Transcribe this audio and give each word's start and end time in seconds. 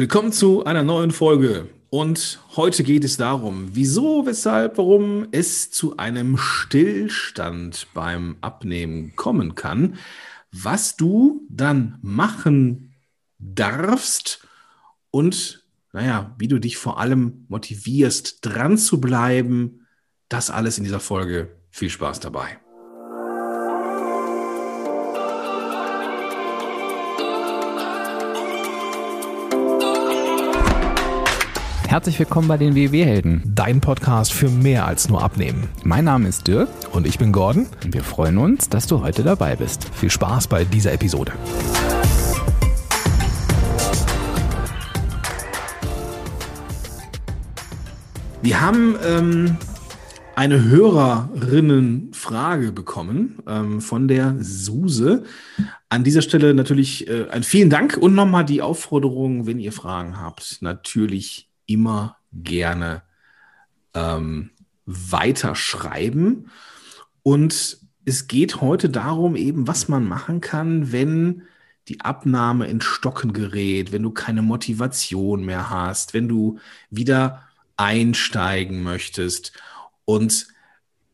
Willkommen 0.00 0.32
zu 0.32 0.64
einer 0.64 0.82
neuen 0.82 1.10
Folge. 1.10 1.68
Und 1.90 2.40
heute 2.56 2.84
geht 2.84 3.04
es 3.04 3.18
darum, 3.18 3.68
wieso, 3.74 4.24
weshalb, 4.24 4.78
warum 4.78 5.28
es 5.30 5.70
zu 5.70 5.98
einem 5.98 6.38
Stillstand 6.38 7.86
beim 7.92 8.38
Abnehmen 8.40 9.14
kommen 9.14 9.56
kann, 9.56 9.98
was 10.52 10.96
du 10.96 11.46
dann 11.50 11.98
machen 12.00 12.94
darfst 13.38 14.48
und, 15.10 15.66
naja, 15.92 16.34
wie 16.38 16.48
du 16.48 16.58
dich 16.58 16.78
vor 16.78 16.98
allem 16.98 17.44
motivierst, 17.48 18.38
dran 18.40 18.78
zu 18.78 19.02
bleiben. 19.02 19.86
Das 20.30 20.48
alles 20.48 20.78
in 20.78 20.84
dieser 20.84 21.00
Folge. 21.00 21.54
Viel 21.68 21.90
Spaß 21.90 22.20
dabei. 22.20 22.58
Herzlich 31.90 32.20
willkommen 32.20 32.46
bei 32.46 32.56
den 32.56 32.76
WW-Helden. 32.76 33.42
Dein 33.52 33.80
Podcast 33.80 34.32
für 34.32 34.48
mehr 34.48 34.86
als 34.86 35.08
nur 35.08 35.24
Abnehmen. 35.24 35.68
Mein 35.82 36.04
Name 36.04 36.28
ist 36.28 36.46
Dirk. 36.46 36.68
Und 36.92 37.04
ich 37.04 37.18
bin 37.18 37.32
Gordon. 37.32 37.66
Und 37.82 37.92
wir 37.92 38.04
freuen 38.04 38.38
uns, 38.38 38.68
dass 38.68 38.86
du 38.86 39.02
heute 39.02 39.24
dabei 39.24 39.56
bist. 39.56 39.92
Viel 39.92 40.08
Spaß 40.08 40.46
bei 40.46 40.64
dieser 40.64 40.92
Episode. 40.92 41.32
Wir 48.40 48.60
haben 48.60 48.94
ähm, 49.04 49.56
eine 50.36 50.62
Hörerinnenfrage 50.62 52.70
bekommen 52.70 53.40
ähm, 53.48 53.80
von 53.80 54.06
der 54.06 54.36
Suse. 54.38 55.24
An 55.88 56.04
dieser 56.04 56.22
Stelle 56.22 56.54
natürlich 56.54 57.08
äh, 57.08 57.26
ein 57.30 57.42
vielen 57.42 57.68
Dank 57.68 57.96
und 57.96 58.14
nochmal 58.14 58.44
die 58.44 58.62
Aufforderung, 58.62 59.48
wenn 59.48 59.58
ihr 59.58 59.72
Fragen 59.72 60.20
habt, 60.20 60.58
natürlich 60.60 61.49
immer 61.70 62.16
gerne 62.32 63.02
ähm, 63.94 64.50
weiterschreiben. 64.86 66.50
Und 67.22 67.78
es 68.04 68.28
geht 68.28 68.60
heute 68.60 68.88
darum, 68.88 69.36
eben, 69.36 69.68
was 69.68 69.88
man 69.88 70.06
machen 70.06 70.40
kann, 70.40 70.92
wenn 70.92 71.42
die 71.88 72.00
Abnahme 72.00 72.66
in 72.66 72.80
Stocken 72.80 73.32
gerät, 73.32 73.92
wenn 73.92 74.02
du 74.02 74.10
keine 74.10 74.42
Motivation 74.42 75.44
mehr 75.44 75.70
hast, 75.70 76.14
wenn 76.14 76.28
du 76.28 76.58
wieder 76.90 77.42
einsteigen 77.76 78.82
möchtest. 78.82 79.52
Und 80.04 80.48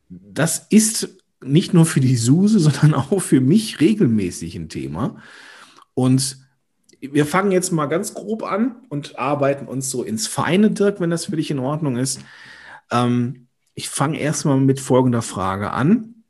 das 0.09 0.67
ist 0.71 1.17
nicht 1.43 1.75
nur 1.75 1.87
für 1.87 2.01
die 2.01 2.17
Suse, 2.17 2.59
sondern 2.61 2.95
auch 2.95 3.21
für 3.21 3.41
mich 3.41 3.81
regelmäßig 3.81 4.55
ein 4.57 4.69
Thema. 4.69 5.23
Und 5.95 6.46
wir 7.13 7.27
fangen 7.27 7.53
jetzt 7.53 7.73
mal 7.73 7.87
ganz 7.87 8.15
grob 8.15 8.43
an 8.43 8.77
und 8.89 9.19
arbeiten 9.19 9.67
uns 9.67 9.91
so 9.91 10.03
ins 10.03 10.27
Feine, 10.27 10.71
Dirk, 10.71 11.01
wenn 11.01 11.11
das 11.11 11.27
für 11.27 11.37
dich 11.37 11.51
in 11.51 11.59
Ordnung 11.59 11.97
ist. 11.97 12.21
Ähm, 12.91 13.49
ich 13.75 13.89
fange 13.89 14.19
erstmal 14.19 14.59
mit 14.59 14.81
folgender 14.81 15.23
Frage 15.23 15.71
an. 15.73 16.25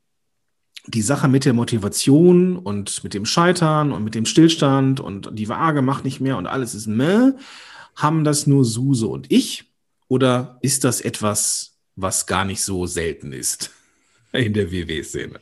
Die 0.85 1.01
Sache 1.01 1.27
mit 1.27 1.45
der 1.45 1.53
Motivation 1.53 2.57
und 2.57 3.03
mit 3.03 3.13
dem 3.13 3.25
Scheitern 3.25 3.91
und 3.91 4.03
mit 4.03 4.15
dem 4.15 4.25
Stillstand 4.25 4.99
und 4.99 5.29
die 5.33 5.49
Waage 5.49 5.81
macht 5.81 6.05
nicht 6.05 6.21
mehr 6.21 6.37
und 6.37 6.47
alles 6.47 6.75
ist 6.75 6.87
meh. 6.87 7.31
Haben 7.95 8.23
das 8.23 8.47
nur 8.47 8.63
Suse 8.63 9.07
und 9.07 9.31
ich? 9.31 9.65
Oder 10.07 10.57
ist 10.61 10.83
das 10.83 11.01
etwas, 11.01 11.77
was 11.95 12.25
gar 12.25 12.45
nicht 12.45 12.63
so 12.63 12.85
selten 12.85 13.33
ist 13.33 13.71
in 14.31 14.53
der 14.53 14.71
WW-Szene? 14.71 15.39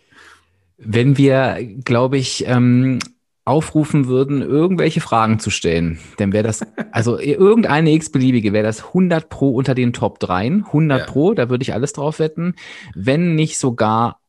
Wenn 0.77 1.17
wir, 1.17 1.59
glaube 1.83 2.17
ich, 2.17 2.45
ähm, 2.47 2.99
aufrufen 3.45 4.07
würden, 4.07 4.41
irgendwelche 4.41 5.01
Fragen 5.01 5.39
zu 5.39 5.51
stellen, 5.51 5.99
dann 6.17 6.33
wäre 6.33 6.43
das, 6.43 6.65
also 6.91 7.19
irgendeine 7.19 7.91
x-beliebige, 7.91 8.53
wäre 8.53 8.65
das 8.65 8.87
100 8.87 9.29
pro 9.29 9.51
unter 9.51 9.75
den 9.75 9.93
Top 9.93 10.19
3, 10.19 10.63
100 10.65 10.99
ja. 10.99 11.05
pro, 11.05 11.33
da 11.35 11.49
würde 11.49 11.61
ich 11.61 11.73
alles 11.73 11.93
drauf 11.93 12.17
wetten, 12.19 12.55
wenn 12.95 13.35
nicht 13.35 13.59
sogar 13.59 14.19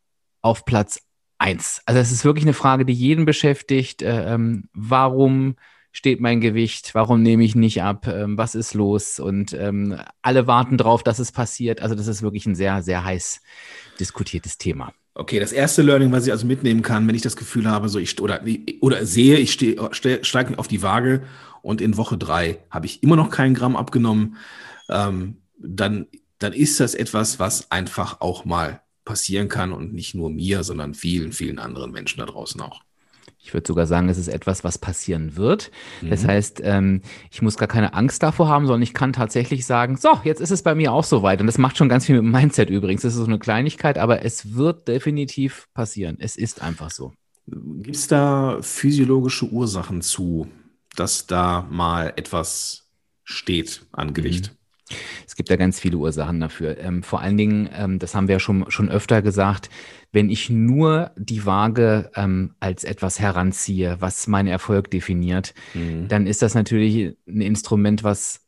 auf 0.42 0.66
Platz 0.66 1.00
1. 1.38 1.82
Also 1.86 2.00
es 2.00 2.12
ist 2.12 2.24
wirklich 2.24 2.44
eine 2.44 2.52
Frage, 2.52 2.84
die 2.84 2.92
jeden 2.92 3.24
beschäftigt. 3.24 4.02
Äh, 4.02 4.34
ähm, 4.34 4.68
warum 4.74 5.56
steht 5.92 6.20
mein 6.20 6.40
Gewicht? 6.40 6.94
Warum 6.94 7.22
nehme 7.22 7.42
ich 7.44 7.54
nicht 7.54 7.82
ab? 7.82 8.06
Ähm, 8.06 8.36
was 8.36 8.54
ist 8.54 8.74
los? 8.74 9.18
Und 9.18 9.54
ähm, 9.54 9.98
alle 10.20 10.46
warten 10.46 10.76
drauf, 10.76 11.02
dass 11.02 11.18
es 11.18 11.32
passiert. 11.32 11.80
Also 11.80 11.94
das 11.94 12.06
ist 12.06 12.22
wirklich 12.22 12.46
ein 12.46 12.54
sehr, 12.54 12.82
sehr 12.82 13.04
heiß 13.04 13.40
diskutiertes 13.98 14.58
Thema. 14.58 14.92
Okay, 15.18 15.40
das 15.40 15.52
erste 15.52 15.80
Learning, 15.80 16.12
was 16.12 16.26
ich 16.26 16.32
also 16.32 16.46
mitnehmen 16.46 16.82
kann, 16.82 17.08
wenn 17.08 17.14
ich 17.14 17.22
das 17.22 17.36
Gefühl 17.36 17.70
habe, 17.70 17.88
so 17.88 17.98
ich 17.98 18.20
oder, 18.20 18.42
oder 18.82 19.06
sehe, 19.06 19.38
ich 19.38 19.52
steige 19.52 20.58
auf 20.58 20.68
die 20.68 20.82
Waage 20.82 21.22
und 21.62 21.80
in 21.80 21.96
Woche 21.96 22.18
drei 22.18 22.58
habe 22.68 22.84
ich 22.84 23.02
immer 23.02 23.16
noch 23.16 23.30
keinen 23.30 23.54
Gramm 23.54 23.76
abgenommen, 23.76 24.36
ähm, 24.90 25.38
dann, 25.58 26.06
dann 26.38 26.52
ist 26.52 26.80
das 26.80 26.94
etwas, 26.94 27.38
was 27.38 27.70
einfach 27.70 28.20
auch 28.20 28.44
mal 28.44 28.82
passieren 29.06 29.48
kann 29.48 29.72
und 29.72 29.94
nicht 29.94 30.14
nur 30.14 30.28
mir, 30.28 30.62
sondern 30.64 30.92
vielen, 30.92 31.32
vielen 31.32 31.58
anderen 31.58 31.92
Menschen 31.92 32.18
da 32.18 32.26
draußen 32.26 32.60
auch. 32.60 32.82
Ich 33.46 33.54
würde 33.54 33.66
sogar 33.66 33.86
sagen, 33.86 34.08
es 34.08 34.18
ist 34.18 34.26
etwas, 34.26 34.64
was 34.64 34.76
passieren 34.76 35.36
wird. 35.36 35.70
Mhm. 36.02 36.10
Das 36.10 36.26
heißt, 36.26 36.60
ähm, 36.64 37.00
ich 37.30 37.42
muss 37.42 37.56
gar 37.56 37.68
keine 37.68 37.94
Angst 37.94 38.24
davor 38.24 38.48
haben, 38.48 38.66
sondern 38.66 38.82
ich 38.82 38.92
kann 38.92 39.12
tatsächlich 39.12 39.66
sagen, 39.66 39.96
so, 39.96 40.20
jetzt 40.24 40.40
ist 40.40 40.50
es 40.50 40.62
bei 40.62 40.74
mir 40.74 40.92
auch 40.92 41.04
soweit. 41.04 41.40
Und 41.40 41.46
das 41.46 41.56
macht 41.56 41.76
schon 41.76 41.88
ganz 41.88 42.06
viel 42.06 42.16
mit 42.16 42.24
dem 42.24 42.32
Mindset 42.32 42.70
übrigens. 42.70 43.02
Das 43.02 43.14
ist 43.14 43.20
so 43.20 43.26
eine 43.26 43.38
Kleinigkeit, 43.38 43.98
aber 43.98 44.24
es 44.24 44.56
wird 44.56 44.88
definitiv 44.88 45.68
passieren. 45.74 46.16
Es 46.18 46.34
ist 46.34 46.60
einfach 46.60 46.90
so. 46.90 47.12
Gibt 47.46 47.94
es 47.94 48.08
da 48.08 48.58
physiologische 48.62 49.46
Ursachen 49.46 50.02
zu, 50.02 50.48
dass 50.96 51.28
da 51.28 51.68
mal 51.70 52.14
etwas 52.16 52.90
steht 53.22 53.86
an 53.92 54.12
Gewicht? 54.12 54.50
Mhm. 54.50 54.55
Es 55.26 55.34
gibt 55.34 55.50
da 55.50 55.56
ganz 55.56 55.80
viele 55.80 55.96
Ursachen 55.96 56.40
dafür. 56.40 56.78
Ähm, 56.78 57.02
vor 57.02 57.20
allen 57.20 57.36
Dingen, 57.36 57.68
ähm, 57.72 57.98
das 57.98 58.14
haben 58.14 58.28
wir 58.28 58.34
ja 58.34 58.40
schon, 58.40 58.70
schon 58.70 58.88
öfter 58.88 59.22
gesagt, 59.22 59.68
wenn 60.12 60.30
ich 60.30 60.48
nur 60.48 61.10
die 61.16 61.44
Waage 61.44 62.10
ähm, 62.14 62.54
als 62.60 62.84
etwas 62.84 63.18
heranziehe, 63.18 63.96
was 64.00 64.26
meinen 64.28 64.48
Erfolg 64.48 64.90
definiert, 64.90 65.54
mhm. 65.74 66.08
dann 66.08 66.26
ist 66.26 66.42
das 66.42 66.54
natürlich 66.54 67.16
ein 67.26 67.40
Instrument, 67.40 68.04
was 68.04 68.46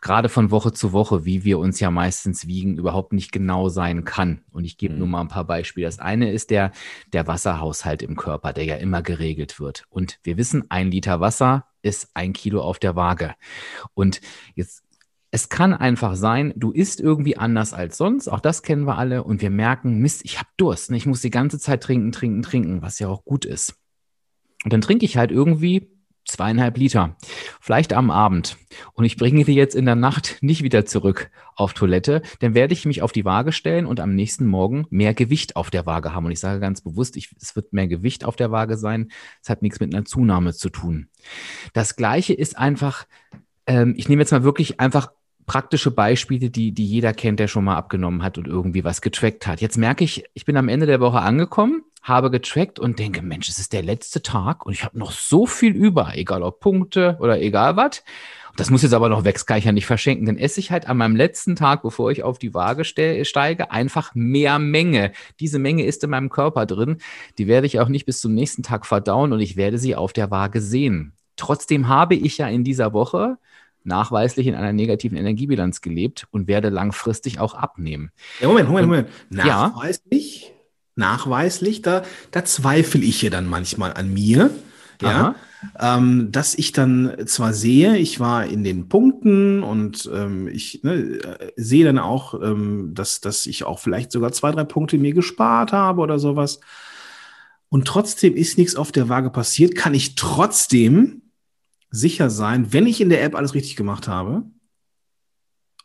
gerade 0.00 0.28
von 0.28 0.50
Woche 0.50 0.72
zu 0.72 0.92
Woche, 0.92 1.24
wie 1.24 1.42
wir 1.44 1.58
uns 1.58 1.80
ja 1.80 1.90
meistens 1.90 2.46
wiegen, 2.46 2.78
überhaupt 2.78 3.12
nicht 3.12 3.32
genau 3.32 3.68
sein 3.68 4.04
kann. 4.04 4.42
Und 4.52 4.64
ich 4.64 4.78
gebe 4.78 4.94
mhm. 4.94 5.00
nur 5.00 5.08
mal 5.08 5.20
ein 5.20 5.28
paar 5.28 5.44
Beispiele. 5.44 5.86
Das 5.86 5.98
eine 5.98 6.30
ist 6.30 6.50
der, 6.50 6.70
der 7.12 7.26
Wasserhaushalt 7.26 8.02
im 8.02 8.16
Körper, 8.16 8.52
der 8.52 8.64
ja 8.64 8.76
immer 8.76 9.02
geregelt 9.02 9.58
wird. 9.58 9.84
Und 9.88 10.20
wir 10.22 10.36
wissen, 10.36 10.64
ein 10.70 10.90
Liter 10.90 11.20
Wasser 11.20 11.66
ist 11.82 12.10
ein 12.14 12.32
Kilo 12.32 12.62
auf 12.62 12.78
der 12.78 12.94
Waage. 12.94 13.34
Und 13.94 14.20
jetzt 14.54 14.84
es 15.30 15.48
kann 15.48 15.72
einfach 15.72 16.16
sein, 16.16 16.52
du 16.56 16.72
isst 16.72 17.00
irgendwie 17.00 17.36
anders 17.36 17.72
als 17.72 17.96
sonst, 17.96 18.28
auch 18.28 18.40
das 18.40 18.62
kennen 18.62 18.86
wir 18.86 18.98
alle, 18.98 19.22
und 19.22 19.42
wir 19.42 19.50
merken, 19.50 19.98
Mist, 19.98 20.22
ich 20.24 20.38
habe 20.38 20.48
Durst, 20.56 20.90
ne? 20.90 20.96
ich 20.96 21.06
muss 21.06 21.20
die 21.20 21.30
ganze 21.30 21.58
Zeit 21.58 21.82
trinken, 21.82 22.12
trinken, 22.12 22.42
trinken, 22.42 22.82
was 22.82 22.98
ja 22.98 23.08
auch 23.08 23.24
gut 23.24 23.44
ist. 23.44 23.76
Und 24.64 24.72
dann 24.72 24.80
trinke 24.80 25.04
ich 25.06 25.16
halt 25.16 25.30
irgendwie 25.30 25.88
zweieinhalb 26.26 26.76
Liter, 26.76 27.16
vielleicht 27.60 27.92
am 27.92 28.10
Abend. 28.10 28.56
Und 28.92 29.04
ich 29.04 29.16
bringe 29.16 29.44
die 29.44 29.54
jetzt 29.54 29.74
in 29.74 29.86
der 29.86 29.94
Nacht 29.94 30.38
nicht 30.42 30.62
wieder 30.62 30.84
zurück 30.84 31.30
auf 31.54 31.74
Toilette, 31.74 32.22
dann 32.40 32.54
werde 32.54 32.72
ich 32.72 32.84
mich 32.84 33.02
auf 33.02 33.12
die 33.12 33.24
Waage 33.24 33.52
stellen 33.52 33.86
und 33.86 34.00
am 34.00 34.14
nächsten 34.14 34.46
Morgen 34.46 34.86
mehr 34.90 35.14
Gewicht 35.14 35.56
auf 35.56 35.70
der 35.70 35.86
Waage 35.86 36.14
haben. 36.14 36.26
Und 36.26 36.32
ich 36.32 36.40
sage 36.40 36.60
ganz 36.60 36.80
bewusst, 36.80 37.16
ich, 37.16 37.34
es 37.40 37.56
wird 37.56 37.72
mehr 37.72 37.88
Gewicht 37.88 38.24
auf 38.24 38.36
der 38.36 38.50
Waage 38.50 38.76
sein. 38.76 39.10
Es 39.42 39.48
hat 39.48 39.62
nichts 39.62 39.80
mit 39.80 39.94
einer 39.94 40.04
Zunahme 40.04 40.52
zu 40.52 40.70
tun. 40.70 41.08
Das 41.72 41.96
Gleiche 41.96 42.34
ist 42.34 42.58
einfach, 42.58 43.06
ähm, 43.66 43.94
ich 43.96 44.08
nehme 44.08 44.22
jetzt 44.22 44.32
mal 44.32 44.44
wirklich 44.44 44.80
einfach 44.80 45.12
praktische 45.46 45.90
Beispiele, 45.90 46.50
die, 46.50 46.72
die 46.72 46.86
jeder 46.86 47.12
kennt, 47.12 47.40
der 47.40 47.48
schon 47.48 47.64
mal 47.64 47.76
abgenommen 47.76 48.22
hat 48.22 48.38
und 48.38 48.46
irgendwie 48.46 48.84
was 48.84 49.00
getrackt 49.00 49.46
hat. 49.46 49.60
Jetzt 49.60 49.78
merke 49.78 50.04
ich, 50.04 50.24
ich 50.34 50.44
bin 50.44 50.56
am 50.56 50.68
Ende 50.68 50.86
der 50.86 51.00
Woche 51.00 51.20
angekommen, 51.20 51.82
habe 52.02 52.30
getrackt 52.30 52.78
und 52.78 52.98
denke, 52.98 53.22
Mensch, 53.22 53.48
es 53.48 53.58
ist 53.58 53.72
der 53.72 53.82
letzte 53.82 54.22
Tag 54.22 54.64
und 54.64 54.72
ich 54.72 54.84
habe 54.84 54.98
noch 54.98 55.12
so 55.12 55.46
viel 55.46 55.72
über, 55.74 56.12
egal 56.14 56.42
ob 56.42 56.60
Punkte 56.60 57.16
oder 57.20 57.40
egal 57.40 57.76
was. 57.76 58.02
Das 58.56 58.70
muss 58.70 58.82
jetzt 58.82 58.94
aber 58.94 59.08
noch 59.08 59.24
weg, 59.24 59.44
kann 59.46 59.58
ich 59.58 59.64
ja 59.64 59.72
nicht 59.72 59.86
verschenken. 59.86 60.26
Dann 60.26 60.36
esse 60.36 60.60
ich 60.60 60.70
halt 60.70 60.86
an 60.88 60.96
meinem 60.96 61.16
letzten 61.16 61.56
Tag, 61.56 61.82
bevor 61.82 62.10
ich 62.10 62.22
auf 62.22 62.38
die 62.38 62.52
Waage 62.52 62.84
steige, 62.84 63.70
einfach 63.70 64.14
mehr 64.14 64.58
Menge. 64.58 65.12
Diese 65.38 65.58
Menge 65.58 65.84
ist 65.84 66.04
in 66.04 66.10
meinem 66.10 66.28
Körper 66.28 66.66
drin. 66.66 66.98
Die 67.38 67.46
werde 67.46 67.66
ich 67.66 67.80
auch 67.80 67.88
nicht 67.88 68.06
bis 68.06 68.20
zum 68.20 68.34
nächsten 68.34 68.62
Tag 68.62 68.86
verdauen 68.86 69.32
und 69.32 69.40
ich 69.40 69.56
werde 69.56 69.78
sie 69.78 69.94
auf 69.94 70.12
der 70.12 70.30
Waage 70.30 70.60
sehen. 70.60 71.14
Trotzdem 71.36 71.88
habe 71.88 72.14
ich 72.14 72.38
ja 72.38 72.48
in 72.48 72.64
dieser 72.64 72.92
Woche 72.92 73.38
nachweislich 73.84 74.46
in 74.46 74.54
einer 74.54 74.72
negativen 74.72 75.16
Energiebilanz 75.16 75.80
gelebt 75.80 76.26
und 76.30 76.48
werde 76.48 76.68
langfristig 76.68 77.38
auch 77.38 77.54
abnehmen. 77.54 78.10
Ja, 78.40 78.48
Moment, 78.48 78.68
Moment, 78.68 78.86
Moment. 78.88 79.08
Nachweislich? 79.30 80.44
Ja. 80.44 80.54
Nachweislich, 80.96 81.82
da, 81.82 82.02
da 82.30 82.44
zweifle 82.44 83.00
ich 83.00 83.22
ja 83.22 83.30
dann 83.30 83.46
manchmal 83.46 83.94
an 83.94 84.12
mir. 84.12 84.50
Ja. 85.02 85.34
Ähm, 85.78 86.30
dass 86.30 86.54
ich 86.54 86.72
dann 86.72 87.16
zwar 87.26 87.52
sehe, 87.52 87.96
ich 87.96 88.20
war 88.20 88.46
in 88.46 88.64
den 88.64 88.88
Punkten 88.88 89.62
und 89.62 90.10
ähm, 90.12 90.48
ich 90.48 90.82
ne, 90.82 90.94
äh, 90.94 91.52
sehe 91.56 91.84
dann 91.84 91.98
auch, 91.98 92.34
ähm, 92.34 92.92
dass, 92.94 93.20
dass 93.20 93.46
ich 93.46 93.64
auch 93.64 93.78
vielleicht 93.78 94.12
sogar 94.12 94.32
zwei, 94.32 94.52
drei 94.52 94.64
Punkte 94.64 94.98
mir 94.98 95.12
gespart 95.12 95.72
habe 95.72 96.00
oder 96.00 96.18
sowas. 96.18 96.60
Und 97.68 97.86
trotzdem 97.86 98.36
ist 98.36 98.58
nichts 98.58 98.74
auf 98.74 98.90
der 98.90 99.08
Waage 99.08 99.30
passiert, 99.30 99.74
kann 99.74 99.94
ich 99.94 100.14
trotzdem 100.14 101.22
sicher 101.90 102.30
sein, 102.30 102.72
wenn 102.72 102.86
ich 102.86 103.00
in 103.00 103.08
der 103.08 103.22
App 103.22 103.34
alles 103.34 103.54
richtig 103.54 103.76
gemacht 103.76 104.08
habe 104.08 104.44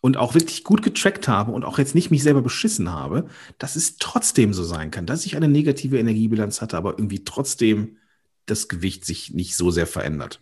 und 0.01 0.17
auch 0.17 0.35
wirklich 0.35 0.63
gut 0.63 0.83
getrackt 0.83 1.27
habe 1.27 1.51
und 1.51 1.65
auch 1.65 1.79
jetzt 1.79 1.95
nicht 1.95 2.11
mich 2.11 2.21
selber 2.21 2.41
beschissen 2.41 2.91
habe, 2.91 3.27
dass 3.57 3.75
es 3.75 3.97
trotzdem 3.97 4.53
so 4.53 4.63
sein 4.63 4.91
kann, 4.91 5.07
dass 5.07 5.25
ich 5.25 5.35
eine 5.35 5.47
negative 5.47 5.97
Energiebilanz 5.97 6.61
hatte, 6.61 6.77
aber 6.77 6.91
irgendwie 6.91 7.23
trotzdem 7.23 7.97
das 8.45 8.67
Gewicht 8.67 9.05
sich 9.05 9.33
nicht 9.33 9.55
so 9.55 9.71
sehr 9.71 9.87
verändert. 9.87 10.39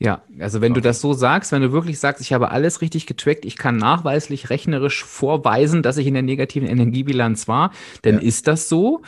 Ja, 0.00 0.22
also 0.40 0.60
wenn 0.60 0.74
du 0.74 0.80
das 0.80 1.00
so 1.00 1.12
sagst, 1.12 1.52
wenn 1.52 1.62
du 1.62 1.70
wirklich 1.70 2.00
sagst, 2.00 2.20
ich 2.20 2.32
habe 2.32 2.50
alles 2.50 2.80
richtig 2.80 3.06
getrackt, 3.06 3.44
ich 3.44 3.56
kann 3.56 3.76
nachweislich 3.76 4.50
rechnerisch 4.50 5.04
vorweisen, 5.04 5.82
dass 5.82 5.98
ich 5.98 6.08
in 6.08 6.14
der 6.14 6.24
negativen 6.24 6.68
Energiebilanz 6.68 7.46
war, 7.46 7.70
dann 8.02 8.16
ja. 8.16 8.20
ist 8.20 8.48
das 8.48 8.68
so. 8.68 9.02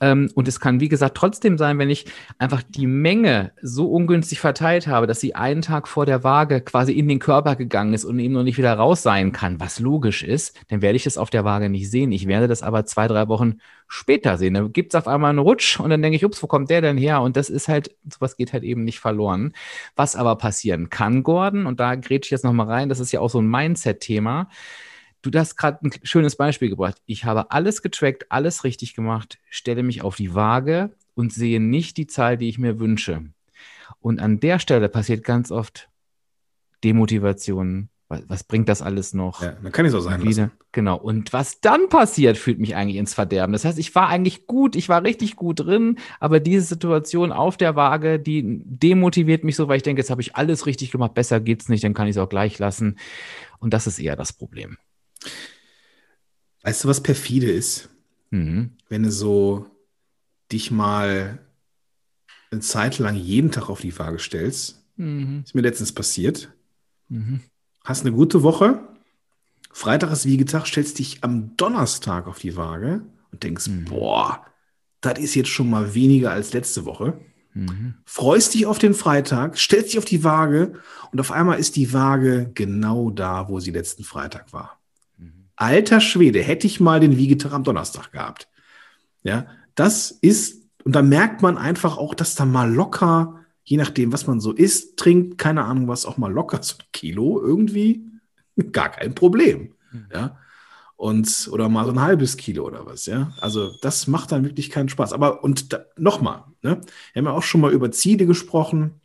Ähm, 0.00 0.30
und 0.34 0.48
es 0.48 0.58
kann, 0.58 0.80
wie 0.80 0.88
gesagt, 0.88 1.16
trotzdem 1.16 1.58
sein, 1.58 1.78
wenn 1.78 1.90
ich 1.90 2.06
einfach 2.38 2.62
die 2.68 2.88
Menge 2.88 3.52
so 3.62 3.86
ungünstig 3.86 4.40
verteilt 4.40 4.88
habe, 4.88 5.06
dass 5.06 5.20
sie 5.20 5.36
einen 5.36 5.62
Tag 5.62 5.86
vor 5.86 6.06
der 6.06 6.24
Waage 6.24 6.60
quasi 6.60 6.92
in 6.92 7.06
den 7.06 7.20
Körper 7.20 7.54
gegangen 7.54 7.94
ist 7.94 8.04
und 8.04 8.18
eben 8.18 8.34
noch 8.34 8.42
nicht 8.42 8.58
wieder 8.58 8.74
raus 8.74 9.02
sein 9.02 9.30
kann, 9.30 9.60
was 9.60 9.78
logisch 9.78 10.24
ist, 10.24 10.58
dann 10.68 10.82
werde 10.82 10.96
ich 10.96 11.04
das 11.04 11.18
auf 11.18 11.30
der 11.30 11.44
Waage 11.44 11.70
nicht 11.70 11.88
sehen. 11.88 12.10
Ich 12.10 12.26
werde 12.26 12.48
das 12.48 12.64
aber 12.64 12.84
zwei, 12.84 13.06
drei 13.06 13.28
Wochen 13.28 13.58
später 13.92 14.38
sehen. 14.38 14.54
Dann 14.54 14.72
gibt 14.72 14.94
es 14.94 14.98
auf 14.98 15.06
einmal 15.06 15.30
einen 15.30 15.38
Rutsch 15.38 15.78
und 15.78 15.90
dann 15.90 16.00
denke 16.00 16.16
ich, 16.16 16.24
ups, 16.24 16.42
wo 16.42 16.46
kommt 16.46 16.70
der 16.70 16.80
denn 16.80 16.96
her? 16.96 17.20
Und 17.20 17.36
das 17.36 17.50
ist 17.50 17.68
halt, 17.68 17.94
sowas 18.10 18.36
geht 18.36 18.54
halt 18.54 18.64
eben 18.64 18.84
nicht 18.84 19.00
verloren. 19.00 19.52
Was 19.96 20.16
aber 20.16 20.36
passieren 20.36 20.88
kann, 20.88 21.22
Gordon, 21.22 21.66
und 21.66 21.78
da 21.78 21.94
grätsche 21.94 22.28
ich 22.28 22.30
jetzt 22.30 22.44
nochmal 22.44 22.68
rein, 22.68 22.88
das 22.88 23.00
ist 23.00 23.12
ja 23.12 23.20
auch 23.20 23.28
so 23.28 23.40
ein 23.40 23.50
Mindset-Thema. 23.50 24.48
Du 25.20 25.30
hast 25.38 25.56
gerade 25.56 25.78
ein 25.82 25.92
schönes 26.02 26.36
Beispiel 26.36 26.70
gebracht. 26.70 27.02
Ich 27.04 27.26
habe 27.26 27.50
alles 27.50 27.82
getrackt, 27.82 28.32
alles 28.32 28.64
richtig 28.64 28.94
gemacht, 28.94 29.38
stelle 29.50 29.82
mich 29.82 30.02
auf 30.02 30.16
die 30.16 30.34
Waage 30.34 30.96
und 31.14 31.32
sehe 31.32 31.60
nicht 31.60 31.98
die 31.98 32.06
Zahl, 32.06 32.38
die 32.38 32.48
ich 32.48 32.58
mir 32.58 32.80
wünsche. 32.80 33.26
Und 34.00 34.20
an 34.20 34.40
der 34.40 34.58
Stelle 34.58 34.88
passiert 34.88 35.22
ganz 35.22 35.52
oft 35.52 35.90
Demotivation, 36.82 37.90
was, 38.12 38.22
was 38.28 38.44
bringt 38.44 38.68
das 38.68 38.82
alles 38.82 39.14
noch? 39.14 39.42
Ja, 39.42 39.52
dann 39.52 39.72
kann 39.72 39.86
ich 39.86 39.92
es 39.92 39.98
auch 39.98 40.02
sein 40.02 40.20
Wieder, 40.20 40.42
lassen. 40.42 40.52
Genau. 40.70 40.96
Und 40.96 41.32
was 41.32 41.60
dann 41.60 41.88
passiert, 41.88 42.36
führt 42.36 42.58
mich 42.58 42.76
eigentlich 42.76 42.98
ins 42.98 43.14
Verderben. 43.14 43.52
Das 43.52 43.64
heißt, 43.64 43.78
ich 43.78 43.94
war 43.94 44.08
eigentlich 44.08 44.46
gut, 44.46 44.76
ich 44.76 44.88
war 44.88 45.02
richtig 45.02 45.34
gut 45.34 45.60
drin, 45.60 45.98
aber 46.20 46.38
diese 46.38 46.64
Situation 46.64 47.32
auf 47.32 47.56
der 47.56 47.74
Waage, 47.74 48.20
die 48.20 48.60
demotiviert 48.64 49.44
mich 49.44 49.56
so, 49.56 49.66
weil 49.66 49.78
ich 49.78 49.82
denke, 49.82 50.00
jetzt 50.00 50.10
habe 50.10 50.20
ich 50.20 50.36
alles 50.36 50.66
richtig 50.66 50.90
gemacht, 50.90 51.14
besser 51.14 51.40
geht's 51.40 51.68
nicht, 51.68 51.82
dann 51.82 51.94
kann 51.94 52.06
ich 52.06 52.16
es 52.16 52.22
auch 52.22 52.28
gleich 52.28 52.58
lassen. 52.58 52.98
Und 53.58 53.72
das 53.72 53.86
ist 53.86 53.98
eher 53.98 54.14
das 54.14 54.32
Problem. 54.32 54.76
Weißt 56.62 56.84
du, 56.84 56.88
was 56.88 57.02
perfide 57.02 57.50
ist? 57.50 57.88
Mhm. 58.30 58.72
Wenn 58.88 59.02
du 59.02 59.10
so 59.10 59.66
dich 60.52 60.70
mal 60.70 61.38
eine 62.50 62.60
Zeit 62.60 62.98
lang 62.98 63.16
jeden 63.16 63.50
Tag 63.50 63.70
auf 63.70 63.80
die 63.80 63.98
Waage 63.98 64.18
stellst. 64.18 64.84
Mhm. 64.96 65.42
Ist 65.44 65.54
mir 65.54 65.62
letztens 65.62 65.92
passiert. 65.92 66.52
Mhm 67.08 67.40
hast 67.84 68.04
eine 68.04 68.14
gute 68.14 68.42
Woche. 68.42 68.80
Freitag 69.72 70.12
ist 70.12 70.26
Wiegetag, 70.26 70.66
stellst 70.66 70.98
dich 70.98 71.24
am 71.24 71.56
Donnerstag 71.56 72.26
auf 72.26 72.38
die 72.38 72.56
Waage 72.56 73.02
und 73.32 73.42
denkst, 73.42 73.68
mhm. 73.68 73.86
boah, 73.86 74.44
das 75.00 75.18
ist 75.18 75.34
jetzt 75.34 75.48
schon 75.48 75.70
mal 75.70 75.94
weniger 75.94 76.30
als 76.30 76.52
letzte 76.52 76.84
Woche. 76.84 77.18
Mhm. 77.54 77.94
Freust 78.04 78.54
dich 78.54 78.66
auf 78.66 78.78
den 78.78 78.94
Freitag, 78.94 79.58
stellst 79.58 79.92
dich 79.92 79.98
auf 79.98 80.04
die 80.04 80.24
Waage 80.24 80.74
und 81.10 81.20
auf 81.20 81.32
einmal 81.32 81.58
ist 81.58 81.76
die 81.76 81.92
Waage 81.92 82.50
genau 82.54 83.10
da, 83.10 83.48
wo 83.48 83.60
sie 83.60 83.70
letzten 83.70 84.04
Freitag 84.04 84.52
war. 84.52 84.78
Mhm. 85.18 85.48
Alter 85.56 86.00
Schwede, 86.00 86.40
hätte 86.40 86.66
ich 86.66 86.80
mal 86.80 87.00
den 87.00 87.16
Wiegetag 87.16 87.52
am 87.52 87.64
Donnerstag 87.64 88.12
gehabt. 88.12 88.48
Ja, 89.22 89.46
das 89.74 90.10
ist, 90.10 90.62
und 90.84 90.94
da 90.94 91.02
merkt 91.02 91.42
man 91.42 91.58
einfach 91.58 91.96
auch, 91.96 92.14
dass 92.14 92.34
da 92.34 92.44
mal 92.44 92.72
locker 92.72 93.41
je 93.64 93.76
nachdem, 93.76 94.12
was 94.12 94.26
man 94.26 94.40
so 94.40 94.52
isst, 94.52 94.98
trinkt, 94.98 95.38
keine 95.38 95.64
Ahnung, 95.64 95.88
was 95.88 96.06
auch 96.06 96.16
mal 96.16 96.32
locker, 96.32 96.62
so 96.62 96.76
ein 96.78 96.84
Kilo 96.92 97.40
irgendwie, 97.40 98.04
gar 98.72 98.90
kein 98.90 99.14
Problem. 99.14 99.74
Mhm. 99.92 100.08
Ja. 100.12 100.38
Und, 100.96 101.48
oder 101.50 101.68
mal 101.68 101.84
so 101.84 101.90
ein 101.90 102.00
halbes 102.00 102.36
Kilo 102.36 102.64
oder 102.64 102.86
was, 102.86 103.06
ja. 103.06 103.32
Also, 103.40 103.74
das 103.80 104.06
macht 104.06 104.30
dann 104.30 104.44
wirklich 104.44 104.70
keinen 104.70 104.88
Spaß. 104.88 105.12
Aber, 105.12 105.42
und 105.42 105.76
nochmal, 105.96 106.44
ne? 106.62 106.80
Wir 107.12 107.20
haben 107.20 107.26
ja 107.26 107.32
auch 107.32 107.42
schon 107.42 107.60
mal 107.60 107.72
über 107.72 107.90
Ziele 107.90 108.26
gesprochen. 108.26 109.00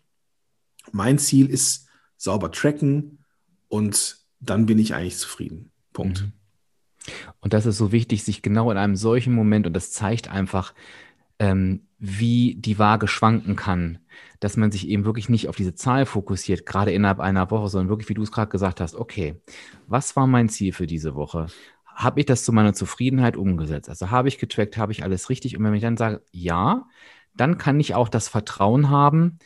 Mein 0.92 1.18
Ziel 1.18 1.50
ist 1.50 1.88
sauber 2.16 2.52
tracken 2.52 3.24
und 3.68 4.18
dann 4.40 4.68
bin 4.68 4.78
ich 4.78 4.94
eigentlich 4.94 5.18
zufrieden. 5.18 5.72
Punkt. 5.92 6.22
Mhm. 6.22 6.34
Und 7.40 7.54
das 7.54 7.66
ist 7.66 7.78
so 7.78 7.92
wichtig, 7.92 8.24
sich 8.24 8.42
genau 8.42 8.70
in 8.70 8.78
einem 8.78 8.96
solchen 8.96 9.34
Moment, 9.34 9.66
und 9.66 9.74
das 9.74 9.92
zeigt 9.92 10.30
einfach, 10.30 10.74
ähm, 11.40 11.87
wie 12.00 12.56
die 12.56 12.78
Waage 12.78 13.08
schwanken 13.08 13.56
kann, 13.56 14.00
dass 14.40 14.58
man 14.58 14.72
sich 14.72 14.88
eben 14.88 15.06
wirklich 15.06 15.30
nicht 15.30 15.50
auf 15.50 15.56
diese 15.56 15.74
Zahl 15.74 16.06
fokussiert, 16.06 16.66
gerade 16.66 16.92
innerhalb 16.92 17.20
einer 17.20 17.50
Woche, 17.50 17.70
sondern 17.70 17.90
wirklich, 17.90 18.10
wie 18.10 18.14
du 18.14 18.22
es 18.22 18.32
gerade 18.32 18.52
gesagt 18.52 18.82
hast, 18.82 18.96
okay, 18.96 19.42
was 19.88 20.16
war 20.16 20.28
mein 20.28 20.50
Ziel 20.50 20.74
für 20.74 20.88
diese 20.88 21.16
Woche? 21.16 21.48
Habe 21.86 22.20
ich 22.20 22.28
das 22.28 22.44
zu 22.44 22.52
meiner 22.52 22.74
Zufriedenheit 22.74 23.36
umgesetzt? 23.36 23.90
Also 23.90 24.12
habe 24.12 24.28
ich 24.28 24.38
getrackt, 24.38 24.78
habe 24.78 24.92
ich 24.92 25.04
alles 25.04 25.30
richtig? 25.30 25.58
Und 25.58 25.64
wenn 25.64 25.74
ich 25.74 25.82
dann 25.82 25.98
sage, 25.98 26.22
ja, 26.32 26.86
dann 27.36 27.58
kann 27.58 27.80
ich 27.80 27.96
auch 27.96 28.10
das 28.10 28.28
Vertrauen 28.28 28.90
haben, 28.90 29.40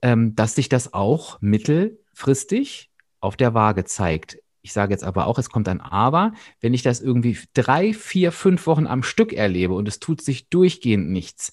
ähm, 0.00 0.34
dass 0.34 0.54
sich 0.54 0.70
das 0.70 0.94
auch 0.94 1.40
mittelfristig 1.42 2.90
auf 3.20 3.36
der 3.36 3.52
Waage 3.52 3.84
zeigt. 3.84 4.38
Ich 4.62 4.72
sage 4.72 4.92
jetzt 4.92 5.04
aber 5.04 5.26
auch, 5.26 5.38
es 5.38 5.50
kommt 5.50 5.68
ein 5.68 5.80
Aber, 5.80 6.32
wenn 6.60 6.74
ich 6.74 6.82
das 6.82 7.00
irgendwie 7.00 7.38
drei, 7.54 7.92
vier, 7.92 8.32
fünf 8.32 8.66
Wochen 8.66 8.86
am 8.86 9.02
Stück 9.02 9.32
erlebe 9.32 9.74
und 9.74 9.88
es 9.88 9.98
tut 9.98 10.20
sich 10.20 10.48
durchgehend 10.48 11.10
nichts, 11.10 11.52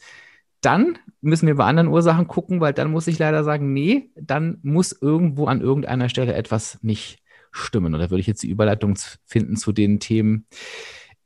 dann 0.65 0.97
müssen 1.21 1.47
wir 1.47 1.55
bei 1.55 1.65
anderen 1.65 1.87
Ursachen 1.87 2.27
gucken, 2.27 2.61
weil 2.61 2.73
dann 2.73 2.91
muss 2.91 3.07
ich 3.07 3.19
leider 3.19 3.43
sagen, 3.43 3.73
nee, 3.73 4.11
dann 4.15 4.59
muss 4.63 4.91
irgendwo 4.91 5.45
an 5.45 5.61
irgendeiner 5.61 6.09
Stelle 6.09 6.33
etwas 6.33 6.79
nicht 6.81 7.19
stimmen. 7.51 7.93
Und 7.93 7.99
da 7.99 8.09
würde 8.09 8.21
ich 8.21 8.27
jetzt 8.27 8.43
die 8.43 8.49
Überleitung 8.49 8.97
finden 9.25 9.55
zu 9.55 9.71
den 9.71 9.99
Themen 9.99 10.45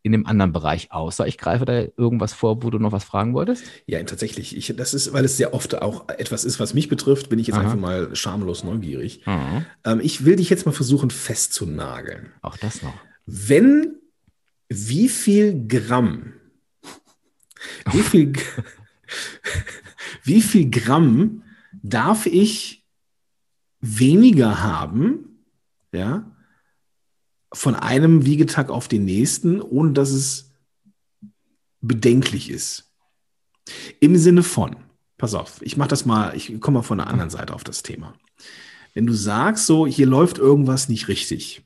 in 0.01 0.13
dem 0.13 0.25
anderen 0.25 0.53
Bereich 0.53 0.91
außer 0.91 1.27
ich 1.27 1.37
greife 1.37 1.65
da 1.65 1.83
irgendwas 1.97 2.33
vor, 2.33 2.63
wo 2.63 2.69
du 2.69 2.79
noch 2.79 2.93
was 2.93 3.03
fragen 3.03 3.33
wolltest? 3.33 3.65
Ja, 3.85 4.01
tatsächlich. 4.03 4.55
Ich, 4.55 4.73
das 4.75 4.93
ist, 4.93 5.11
weil 5.11 5.25
es 5.25 5.35
sehr 5.35 5.53
oft 5.53 5.81
auch 5.81 6.07
etwas 6.07 6.45
ist, 6.45 6.59
was 6.59 6.73
mich 6.73 6.87
betrifft, 6.87 7.29
bin 7.29 7.37
ich 7.37 7.47
jetzt 7.47 7.57
Aha. 7.57 7.63
einfach 7.63 7.79
mal 7.79 8.15
schamlos 8.15 8.63
neugierig. 8.63 9.21
Ähm, 9.25 9.99
ich 10.01 10.23
will 10.23 10.37
dich 10.37 10.49
jetzt 10.49 10.65
mal 10.65 10.71
versuchen 10.71 11.09
festzunageln. 11.09 12.31
Auch 12.41 12.55
das 12.57 12.81
noch. 12.81 12.93
Wenn 13.25 13.97
wie 14.69 15.09
viel 15.09 15.67
Gramm, 15.67 16.33
wie 17.91 18.01
viel, 18.01 18.33
wie 20.23 20.41
viel 20.41 20.69
Gramm 20.69 21.43
darf 21.81 22.25
ich 22.25 22.85
weniger 23.81 24.61
haben, 24.61 25.43
ja, 25.91 26.29
von 27.51 27.75
einem 27.75 28.25
Wiegetag 28.25 28.69
auf 28.69 28.87
den 28.87 29.05
nächsten, 29.05 29.61
ohne 29.61 29.93
dass 29.93 30.11
es 30.11 30.51
bedenklich 31.81 32.49
ist. 32.49 32.91
Im 33.99 34.17
Sinne 34.17 34.43
von, 34.43 34.75
pass 35.17 35.33
auf, 35.33 35.61
ich 35.61 35.77
mache 35.77 35.89
das 35.89 36.05
mal, 36.05 36.35
ich 36.35 36.59
komme 36.59 36.79
mal 36.79 36.83
von 36.83 36.99
der 36.99 37.07
anderen 37.07 37.29
Seite 37.29 37.53
auf 37.53 37.63
das 37.63 37.83
Thema. 37.83 38.13
Wenn 38.93 39.05
du 39.05 39.13
sagst, 39.13 39.65
so, 39.65 39.87
hier 39.87 40.07
läuft 40.07 40.37
irgendwas 40.37 40.89
nicht 40.89 41.07
richtig. 41.07 41.63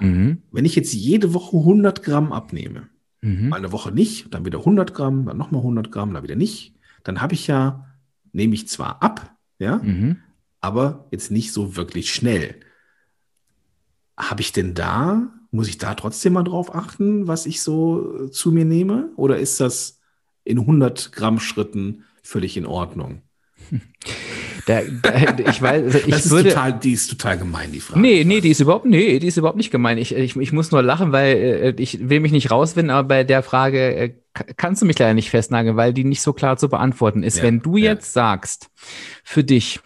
Mhm. 0.00 0.42
Wenn 0.50 0.64
ich 0.64 0.76
jetzt 0.76 0.92
jede 0.92 1.34
Woche 1.34 1.56
100 1.56 2.02
Gramm 2.02 2.32
abnehme, 2.32 2.88
Mhm. 3.20 3.48
Mal 3.48 3.56
eine 3.56 3.72
Woche 3.72 3.92
nicht, 3.92 4.32
dann 4.32 4.44
wieder 4.44 4.58
100 4.60 4.94
Gramm, 4.94 5.26
dann 5.26 5.36
nochmal 5.36 5.60
100 5.60 5.90
Gramm, 5.90 6.14
dann 6.14 6.22
wieder 6.22 6.36
nicht. 6.36 6.74
Dann 7.04 7.20
habe 7.20 7.34
ich 7.34 7.46
ja, 7.46 7.86
nehme 8.32 8.54
ich 8.54 8.68
zwar 8.68 9.02
ab, 9.02 9.36
ja, 9.58 9.78
mhm. 9.78 10.18
aber 10.60 11.06
jetzt 11.10 11.30
nicht 11.30 11.52
so 11.52 11.76
wirklich 11.76 12.12
schnell. 12.12 12.56
Habe 14.16 14.40
ich 14.40 14.52
denn 14.52 14.74
da, 14.74 15.32
muss 15.50 15.68
ich 15.68 15.78
da 15.78 15.94
trotzdem 15.94 16.34
mal 16.34 16.44
drauf 16.44 16.74
achten, 16.74 17.26
was 17.26 17.46
ich 17.46 17.62
so 17.62 18.26
äh, 18.26 18.30
zu 18.30 18.52
mir 18.52 18.64
nehme? 18.64 19.10
Oder 19.16 19.38
ist 19.38 19.60
das 19.60 20.00
in 20.44 20.58
100 20.58 21.12
Gramm 21.12 21.40
Schritten 21.40 22.04
völlig 22.22 22.56
in 22.56 22.66
Ordnung? 22.66 23.22
Da, 24.68 24.82
da, 24.82 25.36
ich 25.50 25.62
weiß, 25.62 25.82
also 25.82 25.98
ich 25.98 26.04
das 26.08 26.26
ist 26.26 26.30
würde, 26.30 26.50
total, 26.50 26.74
die 26.74 26.92
ist 26.92 27.08
total 27.08 27.38
gemein, 27.38 27.72
die 27.72 27.80
Frage. 27.80 28.00
Nee, 28.00 28.24
nee, 28.24 28.42
die 28.42 28.50
ist 28.50 28.60
überhaupt, 28.60 28.84
nee, 28.84 29.18
die 29.18 29.26
ist 29.26 29.38
überhaupt 29.38 29.56
nicht 29.56 29.70
gemein. 29.70 29.96
Ich, 29.96 30.14
ich, 30.14 30.36
ich 30.36 30.52
muss 30.52 30.70
nur 30.72 30.82
lachen, 30.82 31.10
weil 31.10 31.36
äh, 31.36 31.74
ich 31.78 32.10
will 32.10 32.20
mich 32.20 32.32
nicht 32.32 32.50
rauswinden, 32.50 32.90
aber 32.90 33.08
bei 33.08 33.24
der 33.24 33.42
Frage 33.42 33.94
äh, 33.96 34.14
kannst 34.56 34.82
du 34.82 34.86
mich 34.86 34.98
leider 34.98 35.14
nicht 35.14 35.30
festnageln, 35.30 35.76
weil 35.76 35.92
die 35.92 36.04
nicht 36.04 36.22
so 36.22 36.32
klar 36.32 36.56
zu 36.56 36.68
beantworten 36.68 37.22
ist. 37.22 37.38
Ja, 37.38 37.44
Wenn 37.44 37.60
du 37.60 37.76
ja. 37.76 37.92
jetzt 37.92 38.12
sagst, 38.12 38.70
für 39.24 39.44
dich, 39.44 39.80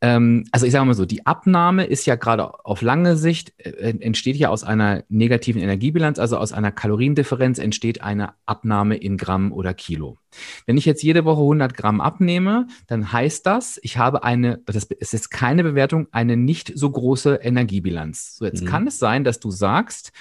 ähm, 0.00 0.44
also 0.52 0.66
ich 0.66 0.72
sage 0.72 0.84
mal 0.84 0.94
so, 0.94 1.06
die 1.06 1.26
Abnahme 1.26 1.84
ist 1.84 2.06
ja 2.06 2.16
gerade 2.16 2.64
auf 2.64 2.82
lange 2.82 3.16
Sicht, 3.16 3.52
äh, 3.58 3.94
entsteht 4.00 4.36
ja 4.36 4.48
aus 4.48 4.64
einer 4.64 5.04
negativen 5.08 5.62
Energiebilanz, 5.62 6.18
also 6.18 6.36
aus 6.38 6.52
einer 6.52 6.72
Kaloriendifferenz 6.72 7.58
entsteht 7.58 8.02
eine 8.02 8.34
Abnahme 8.46 8.96
in 8.96 9.16
Gramm 9.16 9.52
oder 9.52 9.74
Kilo. 9.74 10.18
Wenn 10.66 10.76
ich 10.76 10.86
jetzt 10.86 11.02
jede 11.02 11.24
Woche 11.24 11.42
100 11.42 11.74
Gramm 11.74 12.00
abnehme, 12.00 12.66
dann 12.86 13.12
heißt 13.12 13.46
das, 13.46 13.78
ich 13.82 13.98
habe 13.98 14.24
eine, 14.24 14.60
das 14.66 14.76
ist 14.84 15.12
jetzt 15.12 15.30
keine 15.30 15.62
Bewertung, 15.62 16.08
eine 16.12 16.36
nicht 16.36 16.72
so 16.74 16.90
große 16.90 17.36
Energiebilanz. 17.36 18.36
So, 18.36 18.44
jetzt 18.44 18.62
mhm. 18.62 18.66
kann 18.66 18.86
es 18.86 18.98
sein, 18.98 19.24
dass 19.24 19.40
du 19.40 19.50
sagst, 19.50 20.12